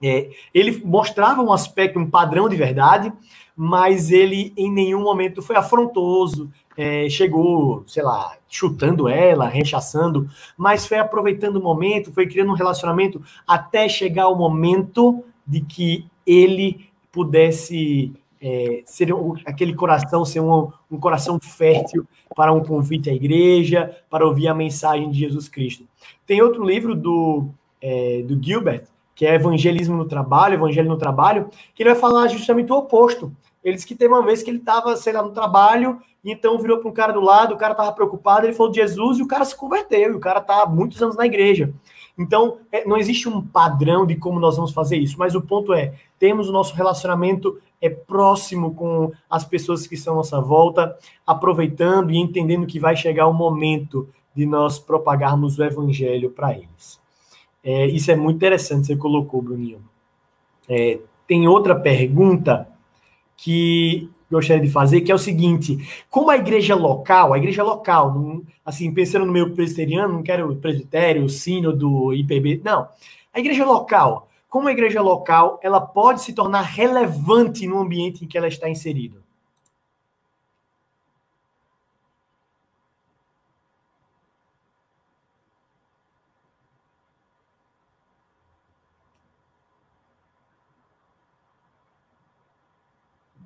[0.02, 3.12] é, ele mostrava um aspecto, um padrão de verdade,
[3.54, 10.86] mas ele em nenhum momento foi afrontoso, é, chegou, sei lá, chutando ela, rechaçando, mas
[10.86, 16.88] foi aproveitando o momento, foi criando um relacionamento até chegar o momento de que ele
[17.10, 19.14] pudesse é, ser
[19.46, 24.54] aquele coração, ser um, um coração fértil para um convite à igreja, para ouvir a
[24.54, 25.84] mensagem de Jesus Cristo.
[26.26, 27.48] Tem outro livro do,
[27.80, 32.28] é, do Gilbert, que é Evangelismo no Trabalho, Evangelho no Trabalho, que ele vai falar
[32.28, 33.32] justamente o oposto.
[33.62, 36.78] Ele disse que teve uma vez que ele estava, sei lá, no trabalho, então virou
[36.78, 39.26] para um cara do lado, o cara estava preocupado, ele falou de Jesus e o
[39.26, 41.72] cara se converteu, e o cara está há muitos anos na igreja.
[42.18, 45.72] Então, é, não existe um padrão de como nós vamos fazer isso, mas o ponto
[45.72, 50.96] é, temos o nosso relacionamento é próximo com as pessoas que estão à nossa volta,
[51.26, 57.00] aproveitando e entendendo que vai chegar o momento de nós propagarmos o evangelho para eles.
[57.64, 59.82] É, isso é muito interessante, você colocou, Bruninho.
[60.68, 62.68] É, tem outra pergunta
[63.42, 65.76] que gostaria de fazer, que é o seguinte:
[66.08, 71.28] como a igreja local, a igreja local, assim, pensando no meu presbiteriano, não quero presbitério,
[71.28, 72.88] sínodo, IPB, não.
[73.34, 78.28] A igreja local, como a igreja local, ela pode se tornar relevante no ambiente em
[78.28, 79.21] que ela está inserida?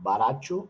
[0.06, 0.68] Baracho.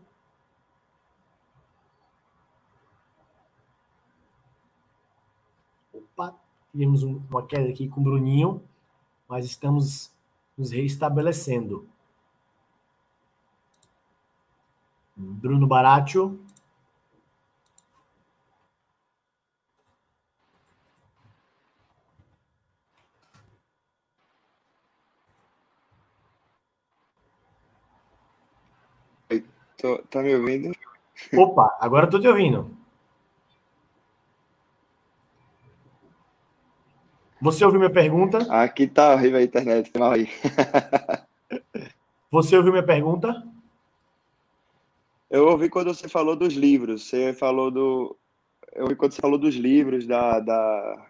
[5.92, 6.34] Opa,
[6.72, 8.62] tivemos uma queda aqui com o Bruninho,
[9.28, 10.10] mas estamos
[10.56, 11.86] nos reestabelecendo.
[15.14, 16.40] Bruno Baratio.
[29.86, 30.72] Tô, tá me ouvindo?
[31.32, 32.76] Opa, agora estou te ouvindo.
[37.40, 38.38] Você ouviu minha pergunta?
[38.50, 40.28] Aqui tá horrível a internet, mal aí.
[42.32, 43.46] Você ouviu minha pergunta?
[45.30, 47.08] Eu ouvi quando você falou dos livros.
[47.08, 48.16] Você falou do.
[48.74, 51.06] Eu ouvi quando você falou dos livros da, da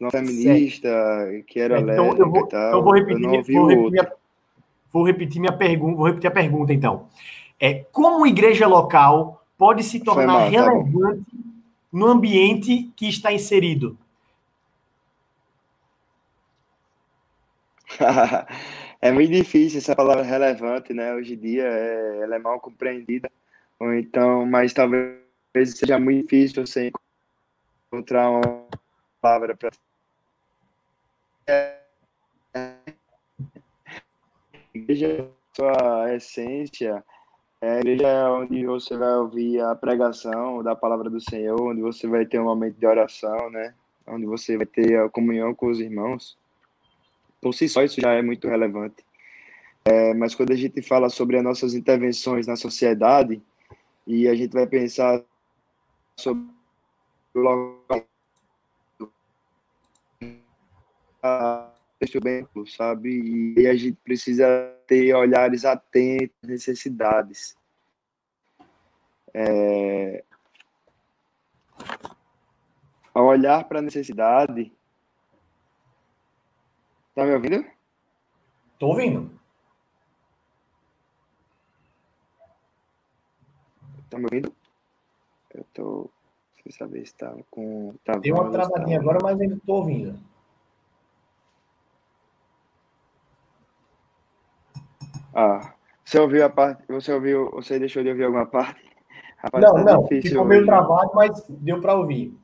[0.00, 1.46] uma feminista certo.
[1.46, 2.68] que era então, lésbica eu vou, e tal.
[2.68, 4.12] Então vou repetir, eu vou repetir, minha,
[4.92, 5.96] vou repetir minha pergunta.
[5.96, 7.08] Vou repetir a pergunta então.
[7.58, 11.38] É como igreja local pode se tornar mal, tá relevante tá
[11.92, 13.96] no ambiente que está inserido?
[19.00, 21.14] é muito difícil essa palavra relevante, né?
[21.14, 23.30] Hoje em dia é, ela é mal compreendida,
[23.78, 25.16] ou então, mas talvez
[25.54, 26.92] seja muito difícil você
[27.90, 28.66] encontrar uma
[29.20, 29.70] palavra para
[34.74, 37.02] igreja sua essência
[37.60, 42.06] é a igreja onde você vai ouvir a pregação da palavra do Senhor, onde você
[42.06, 43.74] vai ter um momento de oração, né?
[44.06, 46.36] Onde você vai ter a comunhão com os irmãos.
[47.40, 49.04] Por si só, isso já é muito relevante.
[49.84, 53.40] É, mas quando a gente fala sobre as nossas intervenções na sociedade,
[54.06, 55.22] e a gente vai pensar
[56.16, 56.44] sobre
[57.34, 58.06] o local
[61.98, 63.54] texto bem, sabe?
[63.56, 64.46] E a gente precisa
[64.86, 67.56] ter olhares atentos às necessidades.
[69.32, 70.24] É...
[73.14, 74.72] Ao olhar para a necessidade.
[77.14, 77.64] Tá me ouvindo?
[78.78, 79.30] Tô ouvindo.
[84.10, 84.54] Tá me ouvindo?
[85.54, 86.10] Eu tô.
[86.62, 87.94] Sem saber se tá com.
[88.04, 89.02] Tá Tem uma travadinha tá...
[89.02, 90.18] agora, mas ainda tô ouvindo.
[95.38, 96.82] Ah, você ouviu a parte?
[96.88, 97.50] Você ouviu?
[97.50, 98.82] Você deixou de ouvir alguma parte?
[99.36, 100.06] Rapaz, não, tá não.
[100.06, 102.34] Ficou meio travado, mas deu para ouvir.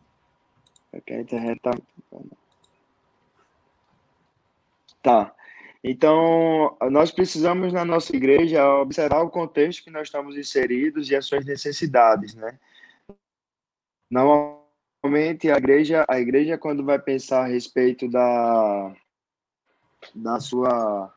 [0.91, 1.71] Porque a internet tá.
[5.03, 5.35] Tá.
[5.83, 11.25] Então, nós precisamos na nossa igreja observar o contexto que nós estamos inseridos e as
[11.25, 12.59] suas necessidades, né?
[14.11, 18.95] Normalmente a igreja, a igreja quando vai pensar a respeito da
[20.15, 21.13] da sua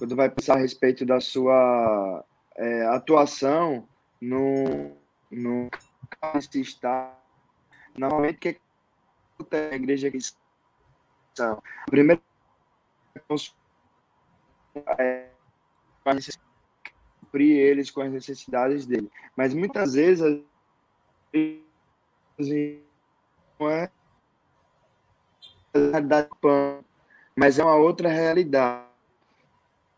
[0.00, 2.24] quando vai pensar a respeito da sua
[2.56, 3.86] é, atuação
[4.18, 4.96] no,
[5.30, 5.68] no
[6.54, 7.14] está
[7.94, 8.48] normalmente que
[9.50, 10.38] é a igreja cristã?
[11.84, 12.22] Primeiro
[14.98, 15.28] é
[17.20, 20.42] cumprir eles com as necessidades dele, mas muitas vezes
[23.58, 23.90] não é
[25.74, 26.30] realidade
[27.36, 28.89] mas é uma outra realidade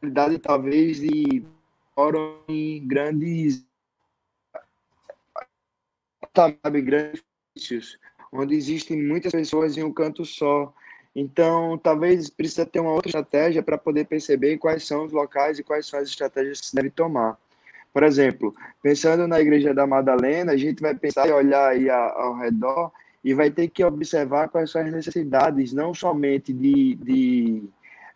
[0.03, 1.45] realidade talvez de
[2.49, 3.65] em grandes
[6.35, 7.23] sabe, grandes
[8.33, 10.73] onde existem muitas pessoas em um canto só.
[11.15, 15.62] Então, talvez precisa ter uma outra estratégia para poder perceber quais são os locais e
[15.62, 17.38] quais são as estratégias que se deve tomar.
[17.93, 22.35] Por exemplo, pensando na Igreja da Madalena, a gente vai pensar e olhar aí ao
[22.38, 22.91] redor
[23.23, 27.62] e vai ter que observar quais são as necessidades, não somente de, de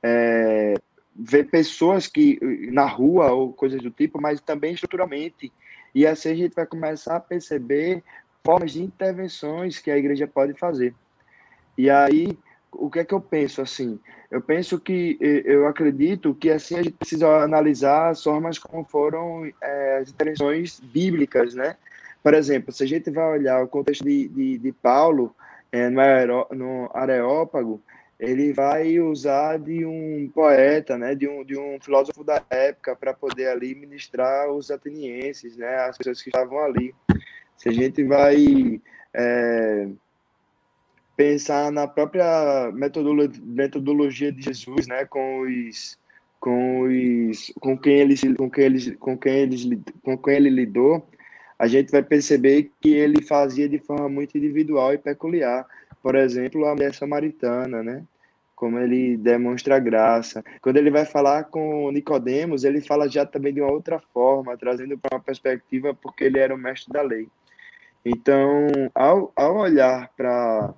[0.02, 0.74] é,
[1.18, 2.38] ver pessoas que
[2.70, 5.52] na rua ou coisas do tipo, mas também estruturalmente.
[5.94, 8.02] E assim a gente vai começar a perceber
[8.44, 10.94] formas de intervenções que a igreja pode fazer.
[11.76, 12.38] E aí,
[12.70, 13.98] o que é que eu penso assim?
[14.30, 19.50] Eu penso que eu acredito que assim a gente precisa analisar as formas como foram
[19.60, 21.76] é, as intervenções bíblicas, né?
[22.22, 25.34] Por exemplo, se a gente vai olhar o contexto de, de, de Paulo
[25.70, 27.80] é, no, no Areópago,
[28.18, 33.12] ele vai usar de um poeta, né, de um, de um filósofo da época para
[33.12, 36.94] poder ali ministrar os atenienses, né, as pessoas que estavam ali.
[37.56, 38.80] Se a gente vai
[39.12, 39.88] é,
[41.16, 45.98] pensar na própria metodologia, metodologia de Jesus, né, com os
[46.38, 51.06] com os com quem ele com quem ele com quem ele com quem ele lidou,
[51.58, 55.66] a gente vai perceber que ele fazia de forma muito individual e peculiar
[56.06, 58.04] por exemplo, a mulher samaritana, né?
[58.54, 60.40] Como ele demonstra graça.
[60.62, 64.96] Quando ele vai falar com Nicodemos, ele fala já também de uma outra forma, trazendo
[64.96, 67.26] para uma perspectiva porque ele era o mestre da lei.
[68.04, 70.72] Então, ao, ao olhar para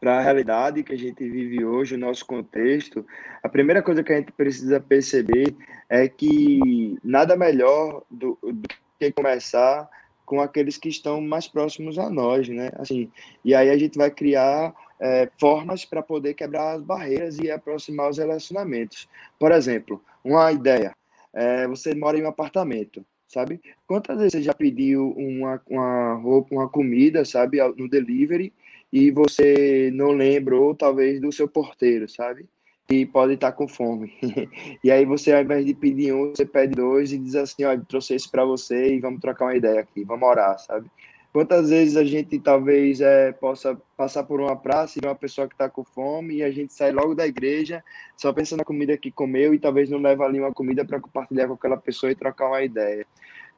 [0.00, 3.06] para a realidade que a gente vive hoje, o nosso contexto,
[3.42, 5.54] a primeira coisa que a gente precisa perceber
[5.90, 8.66] é que nada melhor do, do
[8.98, 9.86] que começar
[10.32, 12.70] com aqueles que estão mais próximos a nós, né?
[12.76, 13.12] Assim,
[13.44, 18.08] e aí a gente vai criar é, formas para poder quebrar as barreiras e aproximar
[18.08, 19.06] os relacionamentos.
[19.38, 20.96] Por exemplo, uma ideia:
[21.34, 23.60] é, você mora em um apartamento, sabe?
[23.86, 28.54] Quantas vezes você já pediu uma, uma roupa, uma comida, sabe, no delivery?
[28.92, 32.46] e você não lembra, ou talvez do seu porteiro, sabe?
[32.90, 34.12] E pode estar com fome.
[34.84, 37.82] e aí você, ao invés de pedir um, você pede dois e diz assim, olha,
[37.88, 40.90] trouxe esse para você e vamos trocar uma ideia aqui, vamos orar, sabe?
[41.32, 45.48] Quantas vezes a gente talvez é, possa passar por uma praça e ver uma pessoa
[45.48, 47.82] que está com fome e a gente sai logo da igreja
[48.18, 51.48] só pensa na comida que comeu e talvez não leva ali uma comida para compartilhar
[51.48, 53.06] com aquela pessoa e trocar uma ideia.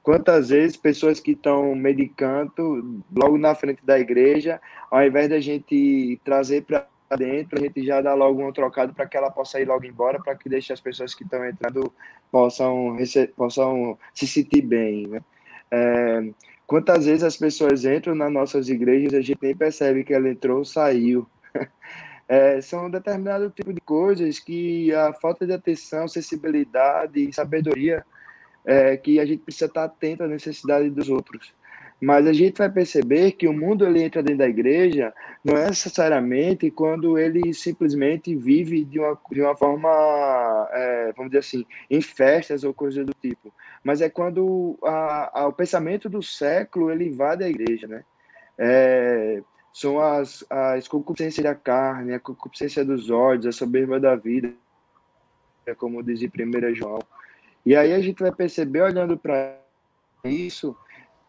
[0.05, 6.21] Quantas vezes pessoas que estão medicando logo na frente da igreja, ao invés da gente
[6.25, 6.87] trazer para
[7.19, 10.21] dentro, a gente já dá logo um trocado para que ela possa ir logo embora,
[10.23, 11.93] para que deixe as pessoas que estão entrando
[12.31, 12.97] possam,
[13.37, 15.07] possam se sentir bem.
[15.07, 15.21] Né?
[15.71, 16.23] É,
[16.67, 20.29] Quantas vezes as pessoas entram nas nossas igrejas e a gente nem percebe que ela
[20.29, 21.27] entrou ou saiu.
[22.27, 28.03] É, são determinado tipo de coisas que a falta de atenção, sensibilidade e sabedoria
[28.64, 31.53] é, que a gente precisa estar atento à necessidade dos outros.
[32.01, 35.67] Mas a gente vai perceber que o mundo ele entra dentro da igreja não é
[35.69, 42.01] necessariamente quando ele simplesmente vive de uma, de uma forma, é, vamos dizer assim, em
[42.03, 43.53] festas ou coisa do tipo
[43.85, 48.03] mas é quando a, a, o pensamento do século ele invade a igreja, né?
[48.57, 49.43] É,
[49.75, 54.55] são as, as concupiscências da carne, a concupiscência dos olhos, a soberba da vida,
[55.77, 56.99] como diz em 1 João.
[57.67, 59.59] E aí a gente vai perceber, olhando para
[60.25, 60.75] isso,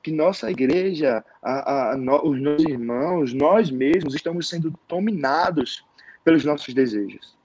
[0.05, 5.83] que nossa igreja, a, a, no, os nossos irmãos, nós mesmos estamos sendo dominados
[6.23, 7.35] pelos nossos desejos.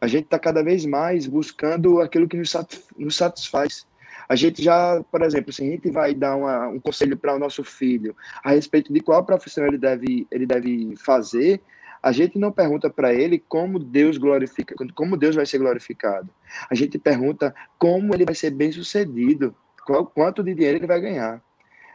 [0.00, 2.52] A gente está cada vez mais buscando aquilo que nos,
[2.98, 3.86] nos satisfaz.
[4.28, 7.38] A gente já, por exemplo, se a gente vai dar uma, um conselho para o
[7.38, 11.60] nosso filho a respeito de qual profissão ele deve, ele deve fazer,
[12.02, 16.28] a gente não pergunta para ele como Deus glorifica, como Deus vai ser glorificado.
[16.68, 19.54] A gente pergunta como ele vai ser bem sucedido,
[19.86, 21.40] qual, quanto de dinheiro ele vai ganhar.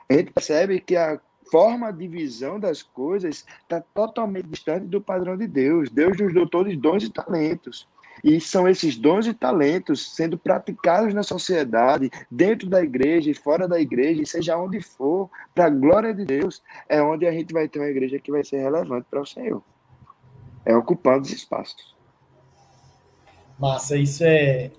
[0.09, 1.19] A gente percebe que a
[1.51, 5.89] forma de visão das coisas está totalmente distante do padrão de Deus.
[5.89, 7.87] Deus nos deu todos dons e talentos.
[8.23, 13.67] E são esses dons e talentos sendo praticados na sociedade, dentro da igreja e fora
[13.67, 17.67] da igreja, seja onde for, para a glória de Deus, é onde a gente vai
[17.67, 19.61] ter uma igreja que vai ser relevante para o Senhor.
[20.65, 21.95] É ocupando os espaços.
[23.59, 24.71] Massa, isso é,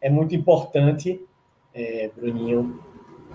[0.00, 1.24] é muito importante,
[1.74, 2.78] é, Bruninho,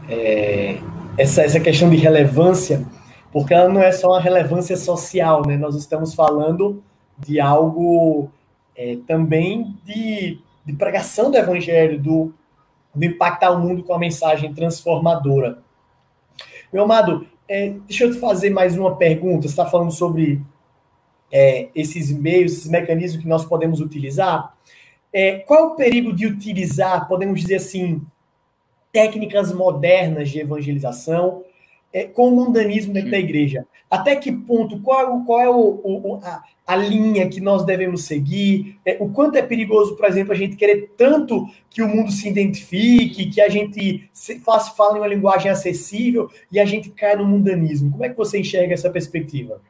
[0.07, 0.79] é,
[1.17, 2.85] essa, essa questão de relevância,
[3.31, 5.57] porque ela não é só uma relevância social, né?
[5.57, 6.83] Nós estamos falando
[7.17, 8.29] de algo
[8.75, 12.33] é, também de, de, pregação do evangelho, do,
[12.93, 15.59] de impactar o mundo com a mensagem transformadora.
[16.71, 19.43] Meu amado, é, deixa eu te fazer mais uma pergunta.
[19.43, 20.41] Você está falando sobre
[21.31, 24.55] é, esses meios, esses mecanismos que nós podemos utilizar.
[25.11, 28.01] É, qual o perigo de utilizar, podemos dizer assim,
[28.91, 31.43] técnicas modernas de evangelização
[31.93, 33.65] é, com o mundanismo dentro da igreja?
[33.89, 38.77] Até que ponto, qual, qual é o, o, a, a, linha que nós devemos seguir?
[38.85, 42.27] É, o quanto é perigoso, por exemplo, a gente querer tanto que o mundo se
[42.27, 47.25] identifique, que a gente se, faça, fale uma linguagem acessível e a gente cai no
[47.25, 47.91] mundanismo?
[47.91, 49.61] Como é que você enxerga essa perspectiva?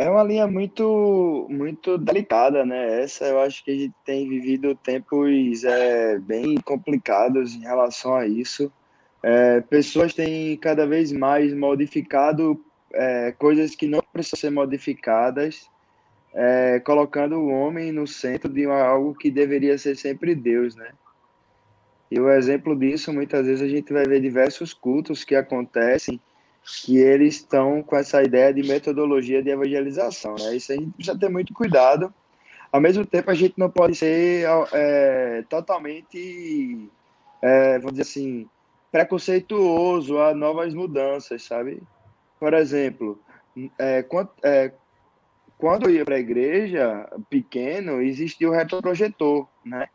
[0.00, 3.02] É uma linha muito, muito delicada, né?
[3.02, 8.24] Essa eu acho que a gente tem vivido tempos é, bem complicados em relação a
[8.24, 8.72] isso.
[9.20, 15.68] É, pessoas têm cada vez mais modificado é, coisas que não precisam ser modificadas,
[16.32, 20.92] é, colocando o homem no centro de algo que deveria ser sempre Deus, né?
[22.08, 26.20] E o exemplo disso, muitas vezes a gente vai ver diversos cultos que acontecem
[26.84, 30.56] que eles estão com essa ideia de metodologia de evangelização, né?
[30.56, 32.12] Isso a gente precisa ter muito cuidado.
[32.70, 36.88] Ao mesmo tempo, a gente não pode ser é, totalmente,
[37.40, 38.48] é, vamos dizer assim,
[38.92, 41.82] preconceituoso a novas mudanças, sabe?
[42.38, 43.18] Por exemplo,
[43.78, 44.72] é, quando, é,
[45.56, 49.88] quando eu ia para a igreja pequeno, existia o retroprojetor, né?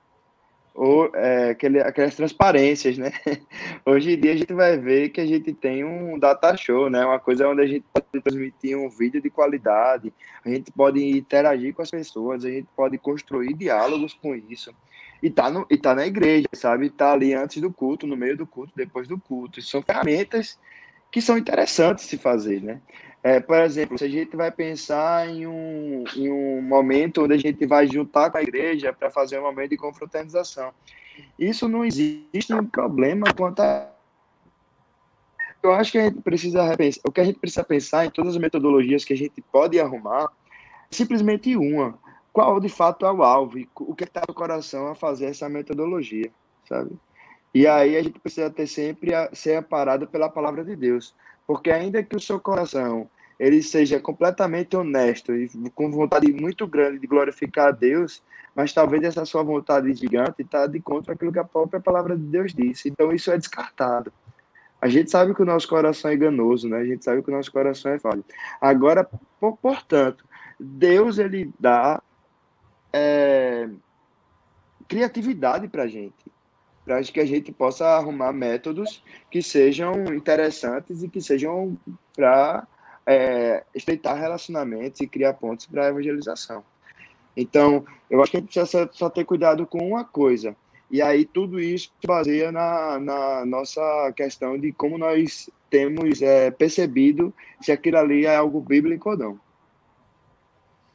[0.74, 3.12] Ou é, aquele, aquelas transparências, né?
[3.86, 7.06] Hoje em dia a gente vai ver que a gente tem um data show, né?
[7.06, 10.12] Uma coisa onde a gente pode transmitir um vídeo de qualidade,
[10.44, 14.74] a gente pode interagir com as pessoas, a gente pode construir diálogos com isso
[15.24, 16.90] e tá, no, e tá na igreja, sabe?
[16.90, 19.62] Tá ali antes do culto, no meio do culto, depois do culto.
[19.62, 20.60] são ferramentas
[21.10, 22.82] que são interessantes de fazer, né?
[23.24, 27.38] É, por exemplo, se a gente vai pensar em um, em um momento onde a
[27.38, 30.74] gente vai juntar com a igreja para fazer um momento de confraternização.
[31.40, 33.90] Isso não existe um problema quanto a.
[35.62, 37.02] Eu acho que a gente precisa repensar.
[37.06, 40.28] O que a gente precisa pensar em todas as metodologias que a gente pode arrumar,
[40.92, 41.98] simplesmente uma
[42.34, 45.48] qual de fato é o alvo e o que está no coração a fazer essa
[45.48, 46.32] metodologia,
[46.68, 46.92] sabe?
[47.54, 51.14] E aí a gente precisa ter sempre a, ser parado pela palavra de Deus,
[51.46, 53.08] porque ainda que o seu coração
[53.40, 58.22] ele seja completamente honesto e com vontade muito grande de glorificar a Deus,
[58.56, 62.24] mas talvez essa sua vontade gigante está de contra aquilo que a própria palavra de
[62.24, 62.90] Deus disse.
[62.90, 64.14] Então isso é descartado.
[64.80, 66.78] A gente sabe que o nosso coração é enganoso, né?
[66.78, 68.24] A gente sabe que o nosso coração é falho.
[68.60, 69.10] Agora,
[69.62, 70.26] portanto,
[70.60, 72.02] Deus ele dá
[72.92, 73.70] é,
[74.88, 76.26] criatividade para a gente,
[76.86, 81.78] para que a gente possa arrumar métodos que sejam interessantes e que sejam
[82.16, 82.68] para
[83.06, 86.64] é, estreitar relacionamentos e criar pontos para a evangelização.
[87.36, 90.56] Então, eu acho que a gente precisa só ter cuidado com uma coisa.
[90.90, 96.52] E aí tudo isso se baseia na, na nossa questão de como nós temos é,
[96.52, 99.40] percebido se aquilo ali é algo bíblico ou não.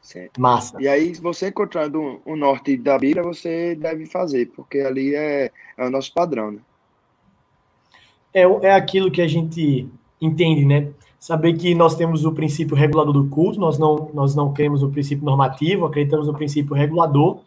[0.01, 0.39] Certo.
[0.39, 0.81] Massa.
[0.81, 5.85] E aí, você encontrando o norte da Bíblia, você deve fazer, porque ali é, é
[5.85, 6.59] o nosso padrão, né?
[8.33, 9.87] É, é aquilo que a gente
[10.21, 10.91] entende, né?
[11.19, 14.89] Saber que nós temos o princípio regulador do culto, nós não, nós não queremos o
[14.89, 17.41] princípio normativo, acreditamos no princípio regulador,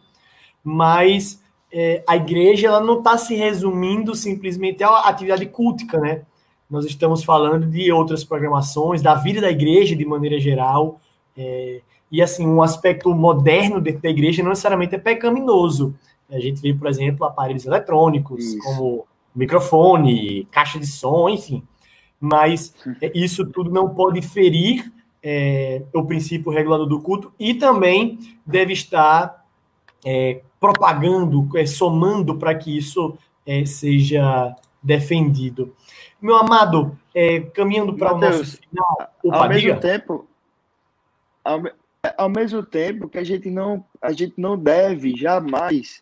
[0.63, 6.21] mas é, a igreja ela não está se resumindo simplesmente à atividade cultica, né?
[6.69, 10.99] Nós estamos falando de outras programações, da vida da igreja de maneira geral,
[11.35, 15.95] é, e assim, um aspecto moderno dentro da igreja não necessariamente é pecaminoso.
[16.29, 18.59] A gente vê, por exemplo, aparelhos eletrônicos, Isso.
[18.59, 19.05] como
[19.35, 21.63] microfone, caixa de som, enfim
[22.23, 24.89] mas é, isso tudo não pode ferir
[25.21, 29.45] é, o princípio regulador do culto e também deve estar
[30.05, 35.75] é, propagando, é, somando para que isso é, seja defendido.
[36.21, 39.11] Meu amado, é, caminhando para o nosso final.
[39.21, 39.75] Opa, ao mesmo diga.
[39.81, 40.25] tempo,
[41.43, 41.61] ao,
[42.17, 46.01] ao mesmo tempo que a gente não, a gente não deve jamais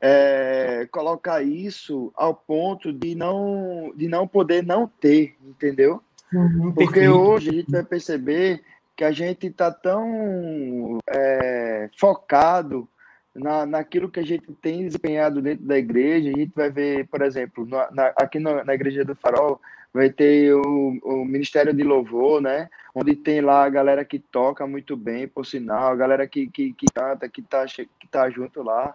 [0.00, 6.02] é, colocar isso ao ponto de não, de não poder não ter, entendeu?
[6.32, 8.62] Uhum, Porque hoje a gente vai perceber
[8.96, 12.88] que a gente está tão é, focado
[13.34, 16.30] na, naquilo que a gente tem desempenhado dentro da igreja.
[16.30, 19.60] A gente vai ver, por exemplo, na, aqui na, na Igreja do Farol,
[19.92, 22.68] vai ter o, o, Ministério de Louvor, né?
[22.94, 26.72] Onde tem lá a galera que toca muito bem, por sinal, a galera que, que,
[26.72, 28.94] que canta, que tá, que tá junto lá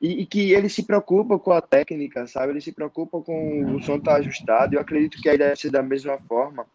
[0.00, 2.52] e, e, que ele se preocupa com a técnica, sabe?
[2.52, 4.74] Ele se preocupa com o som estar tá ajustado.
[4.74, 6.66] Eu acredito que aí deve ser da mesma forma.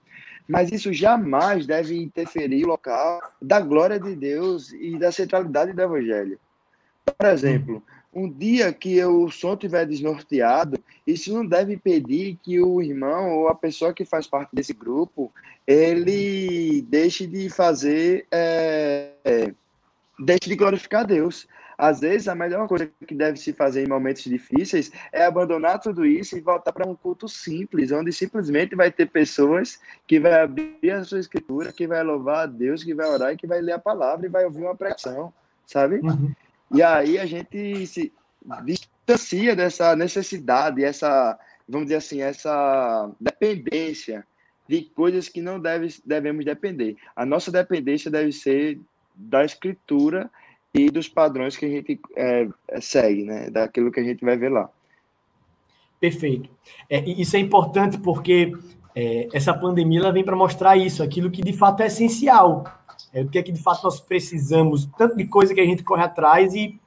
[0.48, 5.82] Mas isso jamais deve interferir no local da glória de Deus e da centralidade do
[5.82, 6.40] Evangelho.
[7.04, 12.82] Por exemplo, um dia que o som estiver desnorteado, isso não deve impedir que o
[12.82, 15.32] irmão ou a pessoa que faz parte desse grupo
[15.68, 19.54] ele deixe de fazer, é, é,
[20.20, 21.48] deixe de glorificar Deus.
[21.78, 26.06] Às vezes, a melhor coisa que deve se fazer em momentos difíceis é abandonar tudo
[26.06, 30.92] isso e voltar para um culto simples, onde simplesmente vai ter pessoas que vai abrir
[30.92, 33.74] a sua escritura, que vai louvar a Deus, que vai orar e que vai ler
[33.74, 35.34] a palavra e vai ouvir uma pregação,
[35.66, 35.98] sabe?
[35.98, 36.34] Uhum.
[36.74, 38.12] E aí a gente se
[38.64, 44.26] distancia dessa necessidade, essa, vamos dizer assim, essa dependência
[44.68, 46.98] de coisas que não deve, devemos depender.
[47.16, 48.80] A nossa dependência deve ser
[49.16, 50.30] da escritura
[50.76, 52.48] e dos padrões que a gente é,
[52.82, 53.50] segue, né?
[53.50, 54.70] Daquilo que a gente vai ver lá.
[56.00, 56.50] Perfeito.
[56.90, 58.52] É, isso é importante porque
[58.94, 62.66] é, essa pandemia ela vem para mostrar isso, aquilo que de fato é essencial.
[63.14, 65.82] É o que é que de fato nós precisamos, tanto de coisa que a gente
[65.84, 66.78] corre atrás e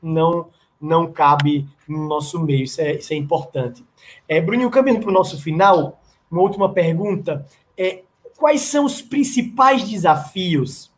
[0.00, 0.48] não
[0.80, 2.64] não cabe no nosso meio.
[2.64, 3.82] Isso é, isso é importante.
[4.28, 7.46] É, Bruninho, caminhando para o nosso final, uma última pergunta.
[7.76, 8.02] É,
[8.36, 10.93] quais são os principais desafios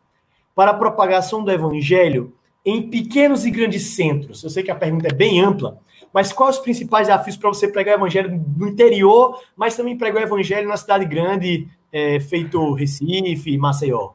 [0.57, 2.33] para a propagação do evangelho
[2.65, 4.43] em pequenos e grandes centros?
[4.43, 5.79] Eu sei que a pergunta é bem ampla,
[6.11, 10.23] mas quais os principais desafios para você pregar o evangelho no interior, mas também pregar
[10.23, 14.13] o evangelho na cidade grande, é, feito Recife, Maceió?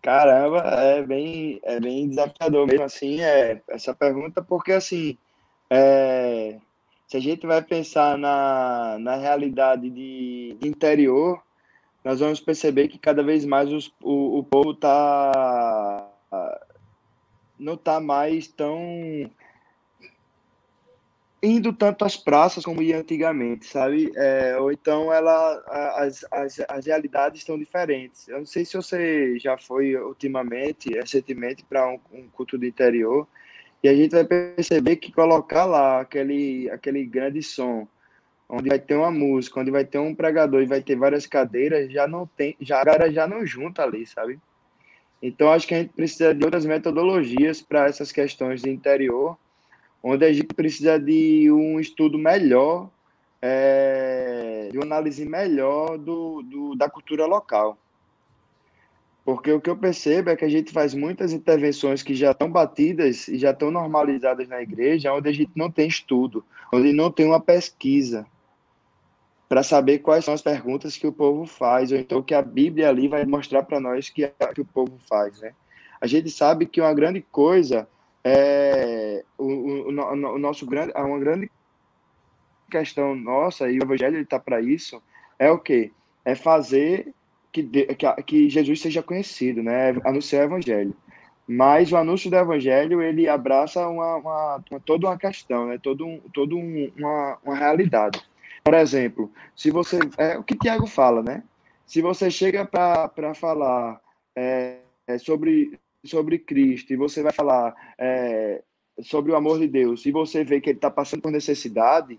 [0.00, 5.18] Caramba, é bem, é bem desafiador mesmo, assim, é, essa pergunta, porque, assim,
[5.68, 6.58] é,
[7.08, 11.42] se a gente vai pensar na, na realidade de, interior,
[12.04, 16.08] nós vamos perceber que cada vez mais os, o, o povo tá
[17.58, 19.30] não está mais tão
[21.42, 24.12] indo tanto às praças como ia antigamente, sabe?
[24.14, 25.62] É, ou então ela
[25.96, 28.28] as, as, as realidades estão diferentes.
[28.28, 33.26] Eu não sei se você já foi ultimamente, recentemente para um, um culto do interior
[33.82, 37.88] e a gente vai perceber que colocar lá aquele aquele grande som
[38.52, 41.90] onde vai ter uma música, onde vai ter um pregador e vai ter várias cadeiras,
[41.90, 44.38] já não tem, já a galera já não junta ali, sabe?
[45.22, 49.38] Então acho que a gente precisa de outras metodologias para essas questões de interior,
[50.02, 52.90] onde a gente precisa de um estudo melhor,
[53.40, 57.78] é, de uma análise melhor do, do, da cultura local.
[59.24, 62.50] Porque o que eu percebo é que a gente faz muitas intervenções que já estão
[62.50, 67.10] batidas e já estão normalizadas na igreja, onde a gente não tem estudo, onde não
[67.10, 68.26] tem uma pesquisa
[69.52, 72.88] para saber quais são as perguntas que o povo faz, ou então que a Bíblia
[72.88, 75.52] ali vai mostrar para nós que, é, que o povo faz, né?
[76.00, 77.86] A gente sabe que uma grande coisa
[78.24, 81.50] é o, o, o nosso grande, uma grande
[82.70, 85.02] questão nossa e o Evangelho está para isso
[85.38, 85.92] é o que
[86.24, 87.12] é fazer
[87.52, 89.90] que, que, que Jesus seja conhecido, né?
[90.02, 90.96] Anunciar o evangelho.
[91.46, 95.76] Mas o anúncio do evangelho, ele abraça uma, uma, uma toda uma questão, né?
[95.76, 98.31] Todo um, todo um, uma, uma realidade.
[98.64, 99.98] Por exemplo, se você...
[100.16, 101.42] É o que Tiago fala, né?
[101.86, 104.00] Se você chega para falar
[104.36, 108.62] é, é, sobre, sobre Cristo e você vai falar é,
[109.02, 112.18] sobre o amor de Deus e você vê que ele está passando por necessidade,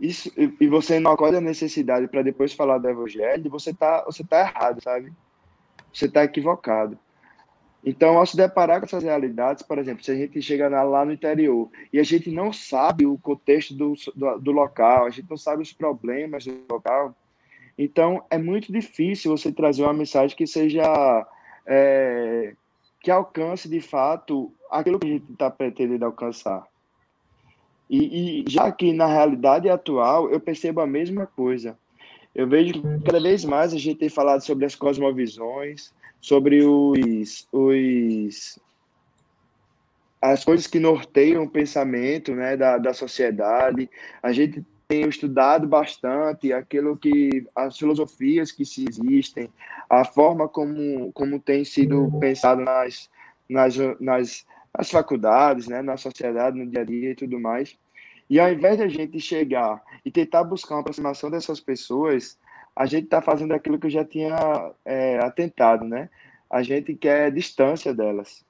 [0.00, 4.24] isso, e você não acorda a necessidade para depois falar do evangelho, você tá, você
[4.24, 5.12] tá errado, sabe?
[5.92, 6.98] Você tá equivocado.
[7.84, 11.12] Então, ao se deparar com essas realidades, por exemplo, se a gente chega lá no
[11.12, 15.36] interior e a gente não sabe o contexto do, do, do local, a gente não
[15.36, 17.14] sabe os problemas do local,
[17.76, 21.26] então é muito difícil você trazer uma mensagem que seja
[21.66, 22.54] é,
[23.00, 26.64] que alcance de fato aquilo que a gente está pretendendo alcançar.
[27.90, 31.76] E, e, já que na realidade atual eu percebo a mesma coisa.
[32.34, 35.92] Eu vejo que cada vez mais a gente tem falado sobre as cosmovisões,
[36.22, 38.58] sobre os, os
[40.22, 43.90] as coisas que norteiam o pensamento né, da, da sociedade.
[44.22, 49.50] A gente tem estudado bastante aquilo que as filosofias que se existem,
[49.90, 53.10] a forma como, como tem sido pensado nas,
[53.48, 54.46] nas, nas
[54.76, 57.76] nas faculdades, né, na sociedade, no dia a dia e tudo mais.
[58.28, 62.38] E ao invés de a gente chegar e tentar buscar uma aproximação dessas pessoas,
[62.74, 64.36] a gente está fazendo aquilo que eu já tinha
[64.84, 66.08] é, atentado, né?
[66.50, 68.44] A gente quer distância delas.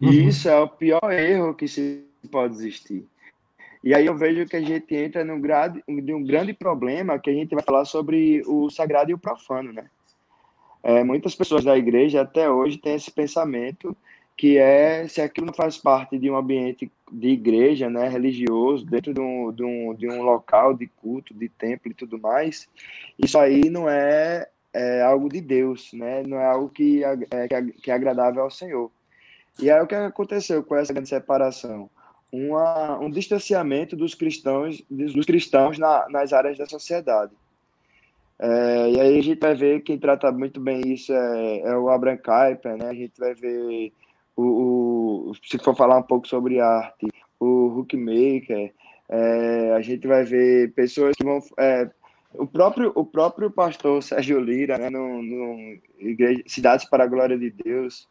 [0.00, 0.28] E uhum.
[0.28, 3.04] isso é o pior erro que se pode existir.
[3.82, 7.30] E aí eu vejo que a gente entra num grande, de um grande problema que
[7.30, 9.88] a gente vai falar sobre o sagrado e o profano, né?
[10.82, 13.96] É, muitas pessoas da igreja até hoje têm esse pensamento
[14.36, 19.14] que é se aquilo não faz parte de um ambiente de igreja, né, religioso, dentro
[19.14, 22.68] de um, de um, de um local de culto, de templo e tudo mais,
[23.18, 27.16] isso aí não é, é algo de Deus, né, não é algo que é,
[27.82, 28.90] que é agradável ao Senhor.
[29.58, 31.88] E aí o que aconteceu com essa grande separação?
[32.30, 37.32] Uma, um distanciamento dos cristãos, dos cristãos na, nas áreas da sociedade.
[38.38, 41.88] É, e aí a gente vai ver quem trata muito bem isso é, é o
[41.88, 42.90] Abraham Kuyper, né?
[42.90, 43.94] A gente vai ver
[44.36, 47.08] o, o, se for falar um pouco sobre arte,
[47.40, 48.72] o Hookmaker,
[49.08, 51.40] é, a gente vai ver pessoas que vão.
[51.58, 51.88] É,
[52.34, 57.38] o, próprio, o próprio pastor Sérgio Lira, né, no, no Igreja, Cidades para a Glória
[57.38, 58.08] de Deus,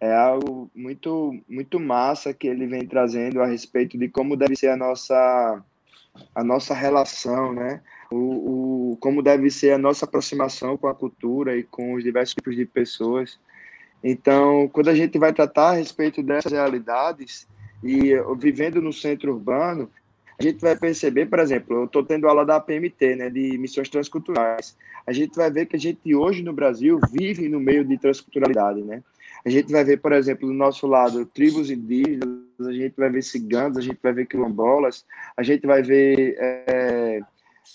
[0.00, 4.68] é algo muito, muito massa que ele vem trazendo a respeito de como deve ser
[4.68, 5.64] a nossa,
[6.34, 7.80] a nossa relação, né?
[8.10, 12.34] O, o, como deve ser a nossa aproximação com a cultura e com os diversos
[12.34, 13.40] tipos de pessoas.
[14.06, 17.48] Então, quando a gente vai tratar a respeito dessas realidades
[17.82, 19.90] e vivendo no centro urbano,
[20.38, 23.88] a gente vai perceber, por exemplo, eu estou tendo aula da PMT, né, de missões
[23.88, 24.76] transculturais.
[25.06, 28.82] A gente vai ver que a gente hoje no Brasil vive no meio de transculturalidade,
[28.82, 29.02] né?
[29.44, 32.28] A gente vai ver, por exemplo, do nosso lado, tribos indígenas,
[32.60, 35.04] a gente vai ver ciganos, a gente vai ver quilombolas,
[35.36, 37.20] a gente vai ver é,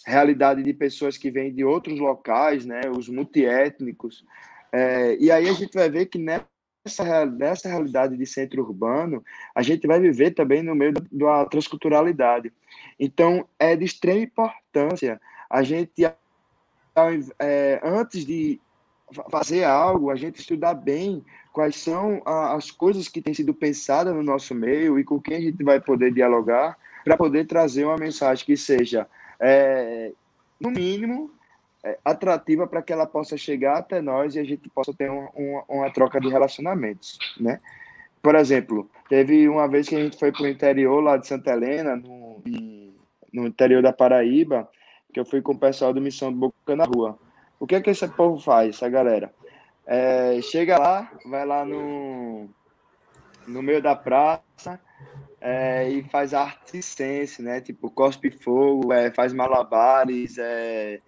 [0.05, 4.25] realidade de pessoas que vêm de outros locais, né, os multiétnicos,
[4.71, 9.61] é, e aí a gente vai ver que nessa, nessa realidade de centro urbano, a
[9.61, 12.51] gente vai viver também no meio da transculturalidade.
[12.99, 16.05] Então, é de extrema importância a gente,
[17.39, 18.61] é, antes de
[19.31, 24.21] fazer algo, a gente estudar bem quais são as coisas que têm sido pensadas no
[24.21, 28.45] nosso meio e com quem a gente vai poder dialogar para poder trazer uma mensagem
[28.45, 29.07] que seja,
[29.39, 30.11] é,
[30.59, 31.31] no mínimo,
[32.03, 35.63] atrativa para que ela possa chegar até nós e a gente possa ter uma, uma,
[35.67, 37.59] uma, troca de relacionamentos, né?
[38.21, 41.51] Por exemplo, teve uma vez que a gente foi para o interior lá de Santa
[41.51, 42.43] Helena, no,
[43.31, 44.69] no interior da Paraíba,
[45.13, 47.17] que eu fui com o pessoal do Missão do Boca na Rua.
[47.59, 49.33] O que é que esse povo faz, essa galera?
[49.85, 52.49] É, chega lá, vai lá no,
[53.47, 54.79] no meio da praça
[55.41, 57.61] é, e faz arte sense, né?
[57.61, 60.99] Tipo, cospe fogo, é, faz malabares, é,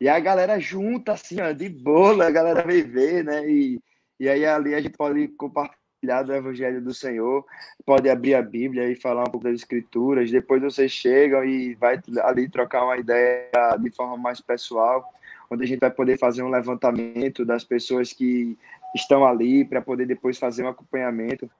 [0.00, 3.48] e a galera junta, assim, ó, de bola, a galera vem ver, né?
[3.48, 3.80] E,
[4.20, 7.44] e aí ali a gente pode compartilhar do Evangelho do Senhor,
[7.84, 10.30] pode abrir a Bíblia e falar um pouco das Escrituras.
[10.30, 15.12] Depois vocês chegam e vai ali trocar uma ideia de forma mais pessoal,
[15.50, 18.56] onde a gente vai poder fazer um levantamento das pessoas que
[18.94, 21.50] estão ali para poder depois fazer um acompanhamento.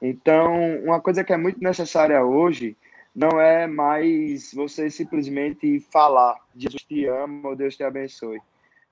[0.00, 2.76] Então, uma coisa que é muito necessária hoje
[3.14, 8.40] não é mais você simplesmente falar Jesus te ama ou Deus te abençoe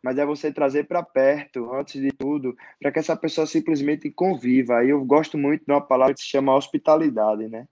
[0.02, 4.78] mas é você trazer para perto, antes de tudo, para que essa pessoa simplesmente conviva.
[4.78, 7.66] Aí eu gosto muito de uma palavra que se chama hospitalidade, né?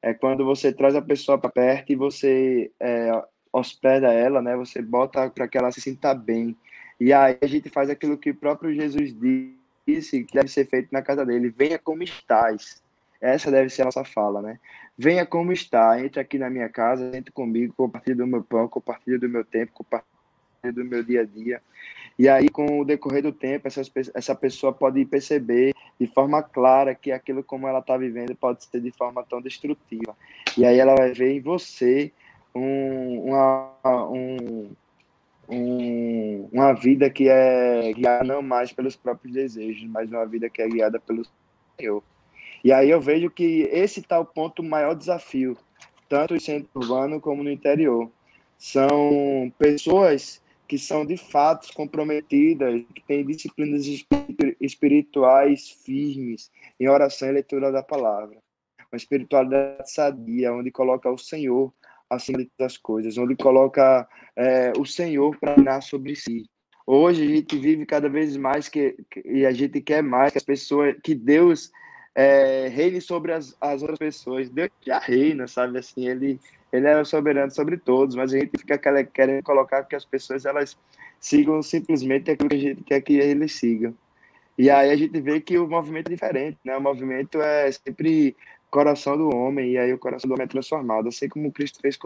[0.00, 3.10] É quando você traz a pessoa para perto e você é,
[3.52, 4.56] hospeda ela, né?
[4.56, 6.56] Você bota para que ela se sinta bem.
[7.00, 9.12] E aí a gente faz aquilo que o próprio Jesus
[9.86, 12.83] disse que deve ser feito na casa dele: venha como estás.
[13.24, 14.60] Essa deve ser a nossa fala, né?
[14.98, 19.16] Venha como está, entre aqui na minha casa, entre comigo, compartilhe do meu pão, compartilhe
[19.16, 21.62] do meu tempo, compartilhe do meu dia a dia.
[22.18, 23.80] E aí, com o decorrer do tempo, essa,
[24.14, 28.82] essa pessoa pode perceber de forma clara que aquilo como ela está vivendo pode ser
[28.82, 30.14] de forma tão destrutiva.
[30.58, 32.12] E aí ela vai ver em você
[32.54, 33.72] um, uma,
[34.10, 34.70] um,
[35.48, 40.60] um, uma vida que é guiada não mais pelos próprios desejos, mas uma vida que
[40.60, 41.22] é guiada pelo
[41.80, 42.02] Senhor.
[42.64, 45.54] E aí eu vejo que esse está o ponto maior desafio,
[46.08, 48.10] tanto no centro urbano como no interior.
[48.56, 53.84] São pessoas que são de fato comprometidas, que têm disciplinas
[54.58, 56.50] espirituais firmes
[56.80, 58.38] em oração e leitura da palavra.
[58.90, 61.70] Uma espiritualidade sadia, onde coloca o Senhor
[62.08, 66.46] acima de todas as coisas, onde coloca é, o Senhor para reinar sobre si.
[66.86, 70.38] Hoje a gente vive cada vez mais que, que, e a gente quer mais que
[70.38, 71.70] as pessoas, que Deus
[72.14, 74.48] é, reine sobre as, as outras pessoas.
[74.48, 75.78] Deus já reina, sabe?
[75.78, 76.40] Assim, ele
[76.72, 80.76] ele é soberano sobre todos, mas a gente fica querendo colocar que as pessoas elas
[81.20, 83.94] sigam simplesmente aquilo que a gente quer que eles sigam.
[84.58, 86.76] E aí a gente vê que o movimento é diferente, né?
[86.76, 88.36] O movimento é sempre
[88.70, 91.96] coração do homem, e aí o coração do homem é transformado, assim como Cristo fez.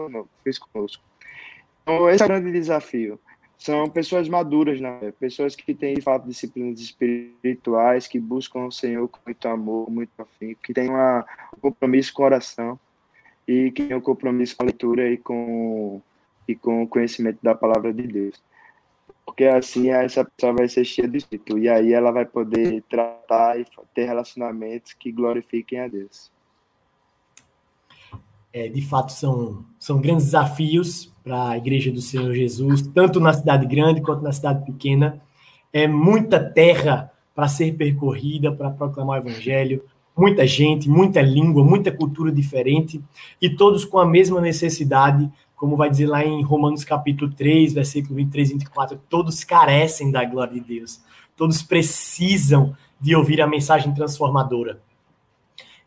[0.43, 1.03] Fez conosco.
[1.81, 3.19] Então, esse é o grande desafio.
[3.59, 5.11] São pessoas maduras, né?
[5.19, 10.11] pessoas que têm, de fato, disciplinas espirituais, que buscam o Senhor com muito amor, muito
[10.17, 11.25] afim, que têm uma,
[11.57, 12.79] um compromisso com a oração
[13.45, 16.01] e que tem um compromisso com a leitura e com,
[16.47, 18.41] e com o conhecimento da palavra de Deus.
[19.25, 23.59] Porque assim essa pessoa vai ser cheia de espírito, e aí ela vai poder tratar
[23.59, 26.31] e ter relacionamentos que glorifiquem a Deus.
[28.53, 33.31] É, de fato, são, são grandes desafios para a Igreja do Senhor Jesus, tanto na
[33.31, 35.21] cidade grande quanto na cidade pequena.
[35.71, 39.83] É muita terra para ser percorrida, para proclamar o Evangelho,
[40.17, 42.99] muita gente, muita língua, muita cultura diferente,
[43.39, 48.15] e todos com a mesma necessidade, como vai dizer lá em Romanos capítulo 3, versículo
[48.15, 50.99] 23 e 24, todos carecem da glória de Deus,
[51.37, 54.81] todos precisam de ouvir a mensagem transformadora.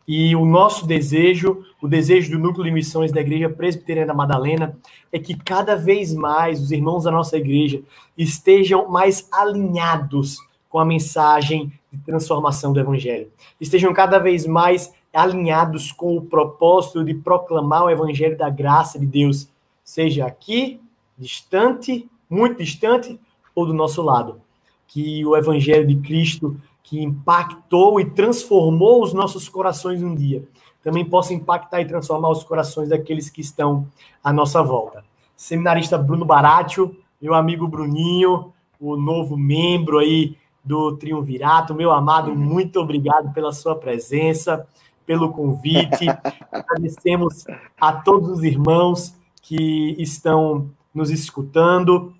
[0.07, 4.77] E o nosso desejo, o desejo do núcleo de missões da Igreja Presbiteriana da Madalena,
[5.11, 7.81] é que cada vez mais os irmãos da nossa igreja
[8.17, 10.37] estejam mais alinhados
[10.69, 13.31] com a mensagem de transformação do Evangelho.
[13.61, 19.05] Estejam cada vez mais alinhados com o propósito de proclamar o Evangelho da graça de
[19.05, 19.47] Deus,
[19.83, 20.81] seja aqui,
[21.17, 23.19] distante, muito distante,
[23.53, 24.41] ou do nosso lado.
[24.87, 30.43] Que o Evangelho de Cristo, que impactou e transformou os nossos corações um dia,
[30.83, 33.87] também possa impactar e transformar os corações daqueles que estão
[34.21, 35.03] à nossa volta.
[35.35, 41.73] Seminarista Bruno Baratio, meu amigo Bruninho, o novo membro aí do Triunvirato.
[41.73, 42.37] Meu amado, uhum.
[42.37, 44.67] muito obrigado pela sua presença,
[45.05, 46.05] pelo convite.
[46.51, 47.45] Agradecemos
[47.79, 52.13] a todos os irmãos que estão nos escutando,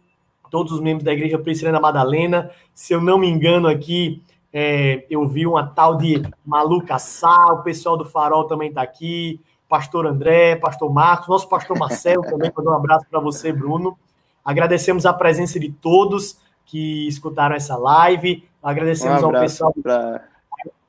[0.49, 2.49] todos os membros da Igreja Presbiteriana Madalena.
[2.73, 4.21] Se eu não me engano aqui,
[4.53, 9.41] é, eu vi uma tal de Maluca Sá, o pessoal do Farol também está aqui,
[9.67, 13.97] pastor André, pastor Marcos, nosso pastor Marcelo também, mandar um abraço para você, Bruno.
[14.45, 18.47] Agradecemos a presença de todos que escutaram essa live.
[18.61, 19.73] Agradecemos um ao pessoal.
[19.81, 20.21] Pra...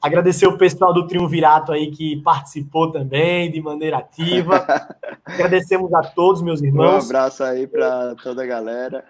[0.02, 4.66] Agradecer o pessoal do Triunvirato aí que participou também de maneira ativa.
[5.24, 7.04] Agradecemos a todos, meus irmãos.
[7.04, 9.04] Um abraço aí para toda a galera.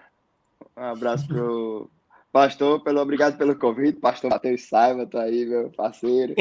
[0.77, 1.89] Um abraço pro
[2.35, 3.97] pastor, pelo obrigado pelo convite.
[3.97, 6.35] Pastor Matheus Saiba, tá aí, meu parceiro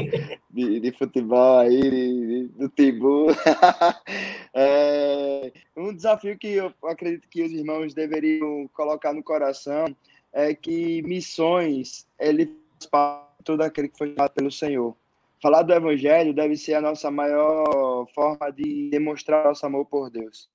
[0.51, 3.29] de, de futebol aí, de, de, do Timbu.
[4.53, 9.85] é, um desafio que eu acredito que os irmãos deveriam colocar no coração
[10.33, 12.47] é que missões, ele
[12.81, 14.97] faz parte de tudo aquilo que foi chamado pelo Senhor.
[15.41, 20.51] Falar do Evangelho deve ser a nossa maior forma de demonstrar nosso amor por Deus.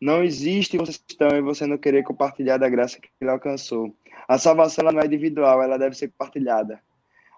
[0.00, 3.94] Não existe você cristão e você não querer compartilhar da graça que ele alcançou.
[4.28, 6.80] A salvação não é individual, ela deve ser compartilhada.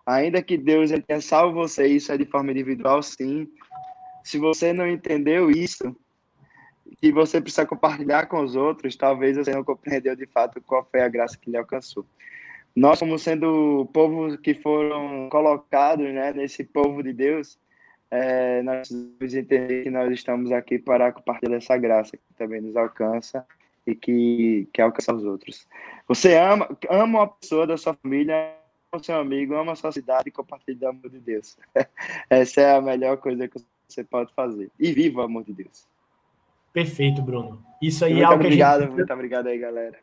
[0.06, 3.48] Ainda que Deus tenha salvo você, isso é de forma individual, sim.
[4.22, 5.96] Se você não entendeu isso,
[7.00, 11.00] que você precisa compartilhar com os outros, talvez você não compreendeu de fato qual foi
[11.00, 12.04] a graça que lhe alcançou.
[12.76, 17.58] Nós, como sendo povos que foram colocados né, nesse povo de Deus,
[18.10, 22.76] é, nós precisamos entender que nós estamos aqui para compartilhar essa graça que também nos
[22.76, 23.46] alcança
[23.86, 25.66] e que, que alcança os outros.
[26.08, 28.54] Você ama, ama uma pessoa da sua família,
[28.92, 31.56] ama o seu amigo, ama a sua cidade e compartilha o amor de Deus.
[32.28, 34.70] Essa é a melhor coisa que você pode fazer.
[34.78, 35.86] E viva o amor de Deus.
[36.72, 37.64] Perfeito, Bruno.
[37.80, 38.96] Isso aí muito é algo obrigado, que a gente...
[38.96, 39.98] Muito obrigado aí, galera.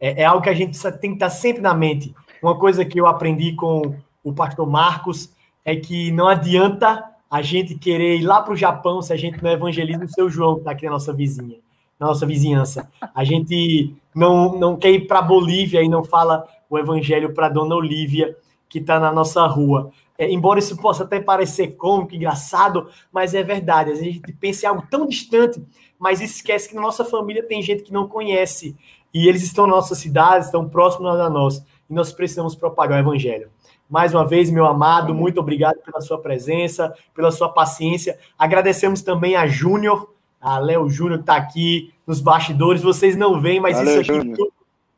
[0.00, 2.14] É, é algo que a gente tem que estar sempre na mente.
[2.42, 5.32] Uma coisa que eu aprendi com o pastor Marcos
[5.64, 9.42] é que não adianta a gente querer ir lá para o Japão se a gente
[9.42, 11.58] não evangeliza o seu João, que está aqui na nossa vizinha,
[11.98, 12.90] na nossa vizinhança.
[13.14, 17.74] A gente não, não quer ir para Bolívia e não fala o evangelho para Dona
[17.74, 18.36] Olívia,
[18.68, 19.90] que está na nossa rua.
[20.16, 23.90] É, embora isso possa até parecer cômico, engraçado, mas é verdade.
[23.90, 25.62] Às vezes a gente pensa em algo tão distante,
[25.98, 28.76] mas esquece que na nossa família tem gente que não conhece.
[29.12, 31.64] E eles estão na nossa cidade, estão próximos da nossa.
[31.88, 33.50] E nós precisamos propagar o evangelho.
[33.88, 38.18] Mais uma vez, meu amado, muito obrigado pela sua presença, pela sua paciência.
[38.38, 40.13] Agradecemos também a Júnior,
[40.44, 42.82] a Léo Júnior está aqui nos bastidores.
[42.82, 44.34] Vocês não veem, mas Valeu, isso aqui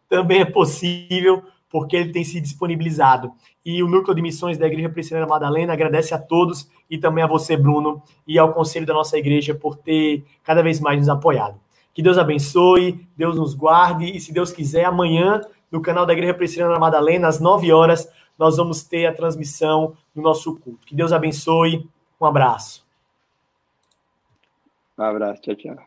[0.09, 3.31] também é possível porque ele tem se disponibilizado.
[3.65, 7.29] E o Núcleo de Missões da Igreja Presbiteriana Madalena agradece a todos e também a
[7.29, 11.61] você, Bruno, e ao conselho da nossa igreja por ter cada vez mais nos apoiado.
[11.95, 15.41] Que Deus abençoe, Deus nos guarde e, se Deus quiser, amanhã,
[15.71, 20.23] no canal da Igreja Presbiteriana Madalena, às 9 horas, nós vamos ter a transmissão do
[20.23, 20.87] nosso culto.
[20.87, 21.89] Que Deus abençoe.
[22.21, 22.86] Um abraço.
[24.99, 25.41] Um abraço.
[25.43, 25.86] Tchau, tchau.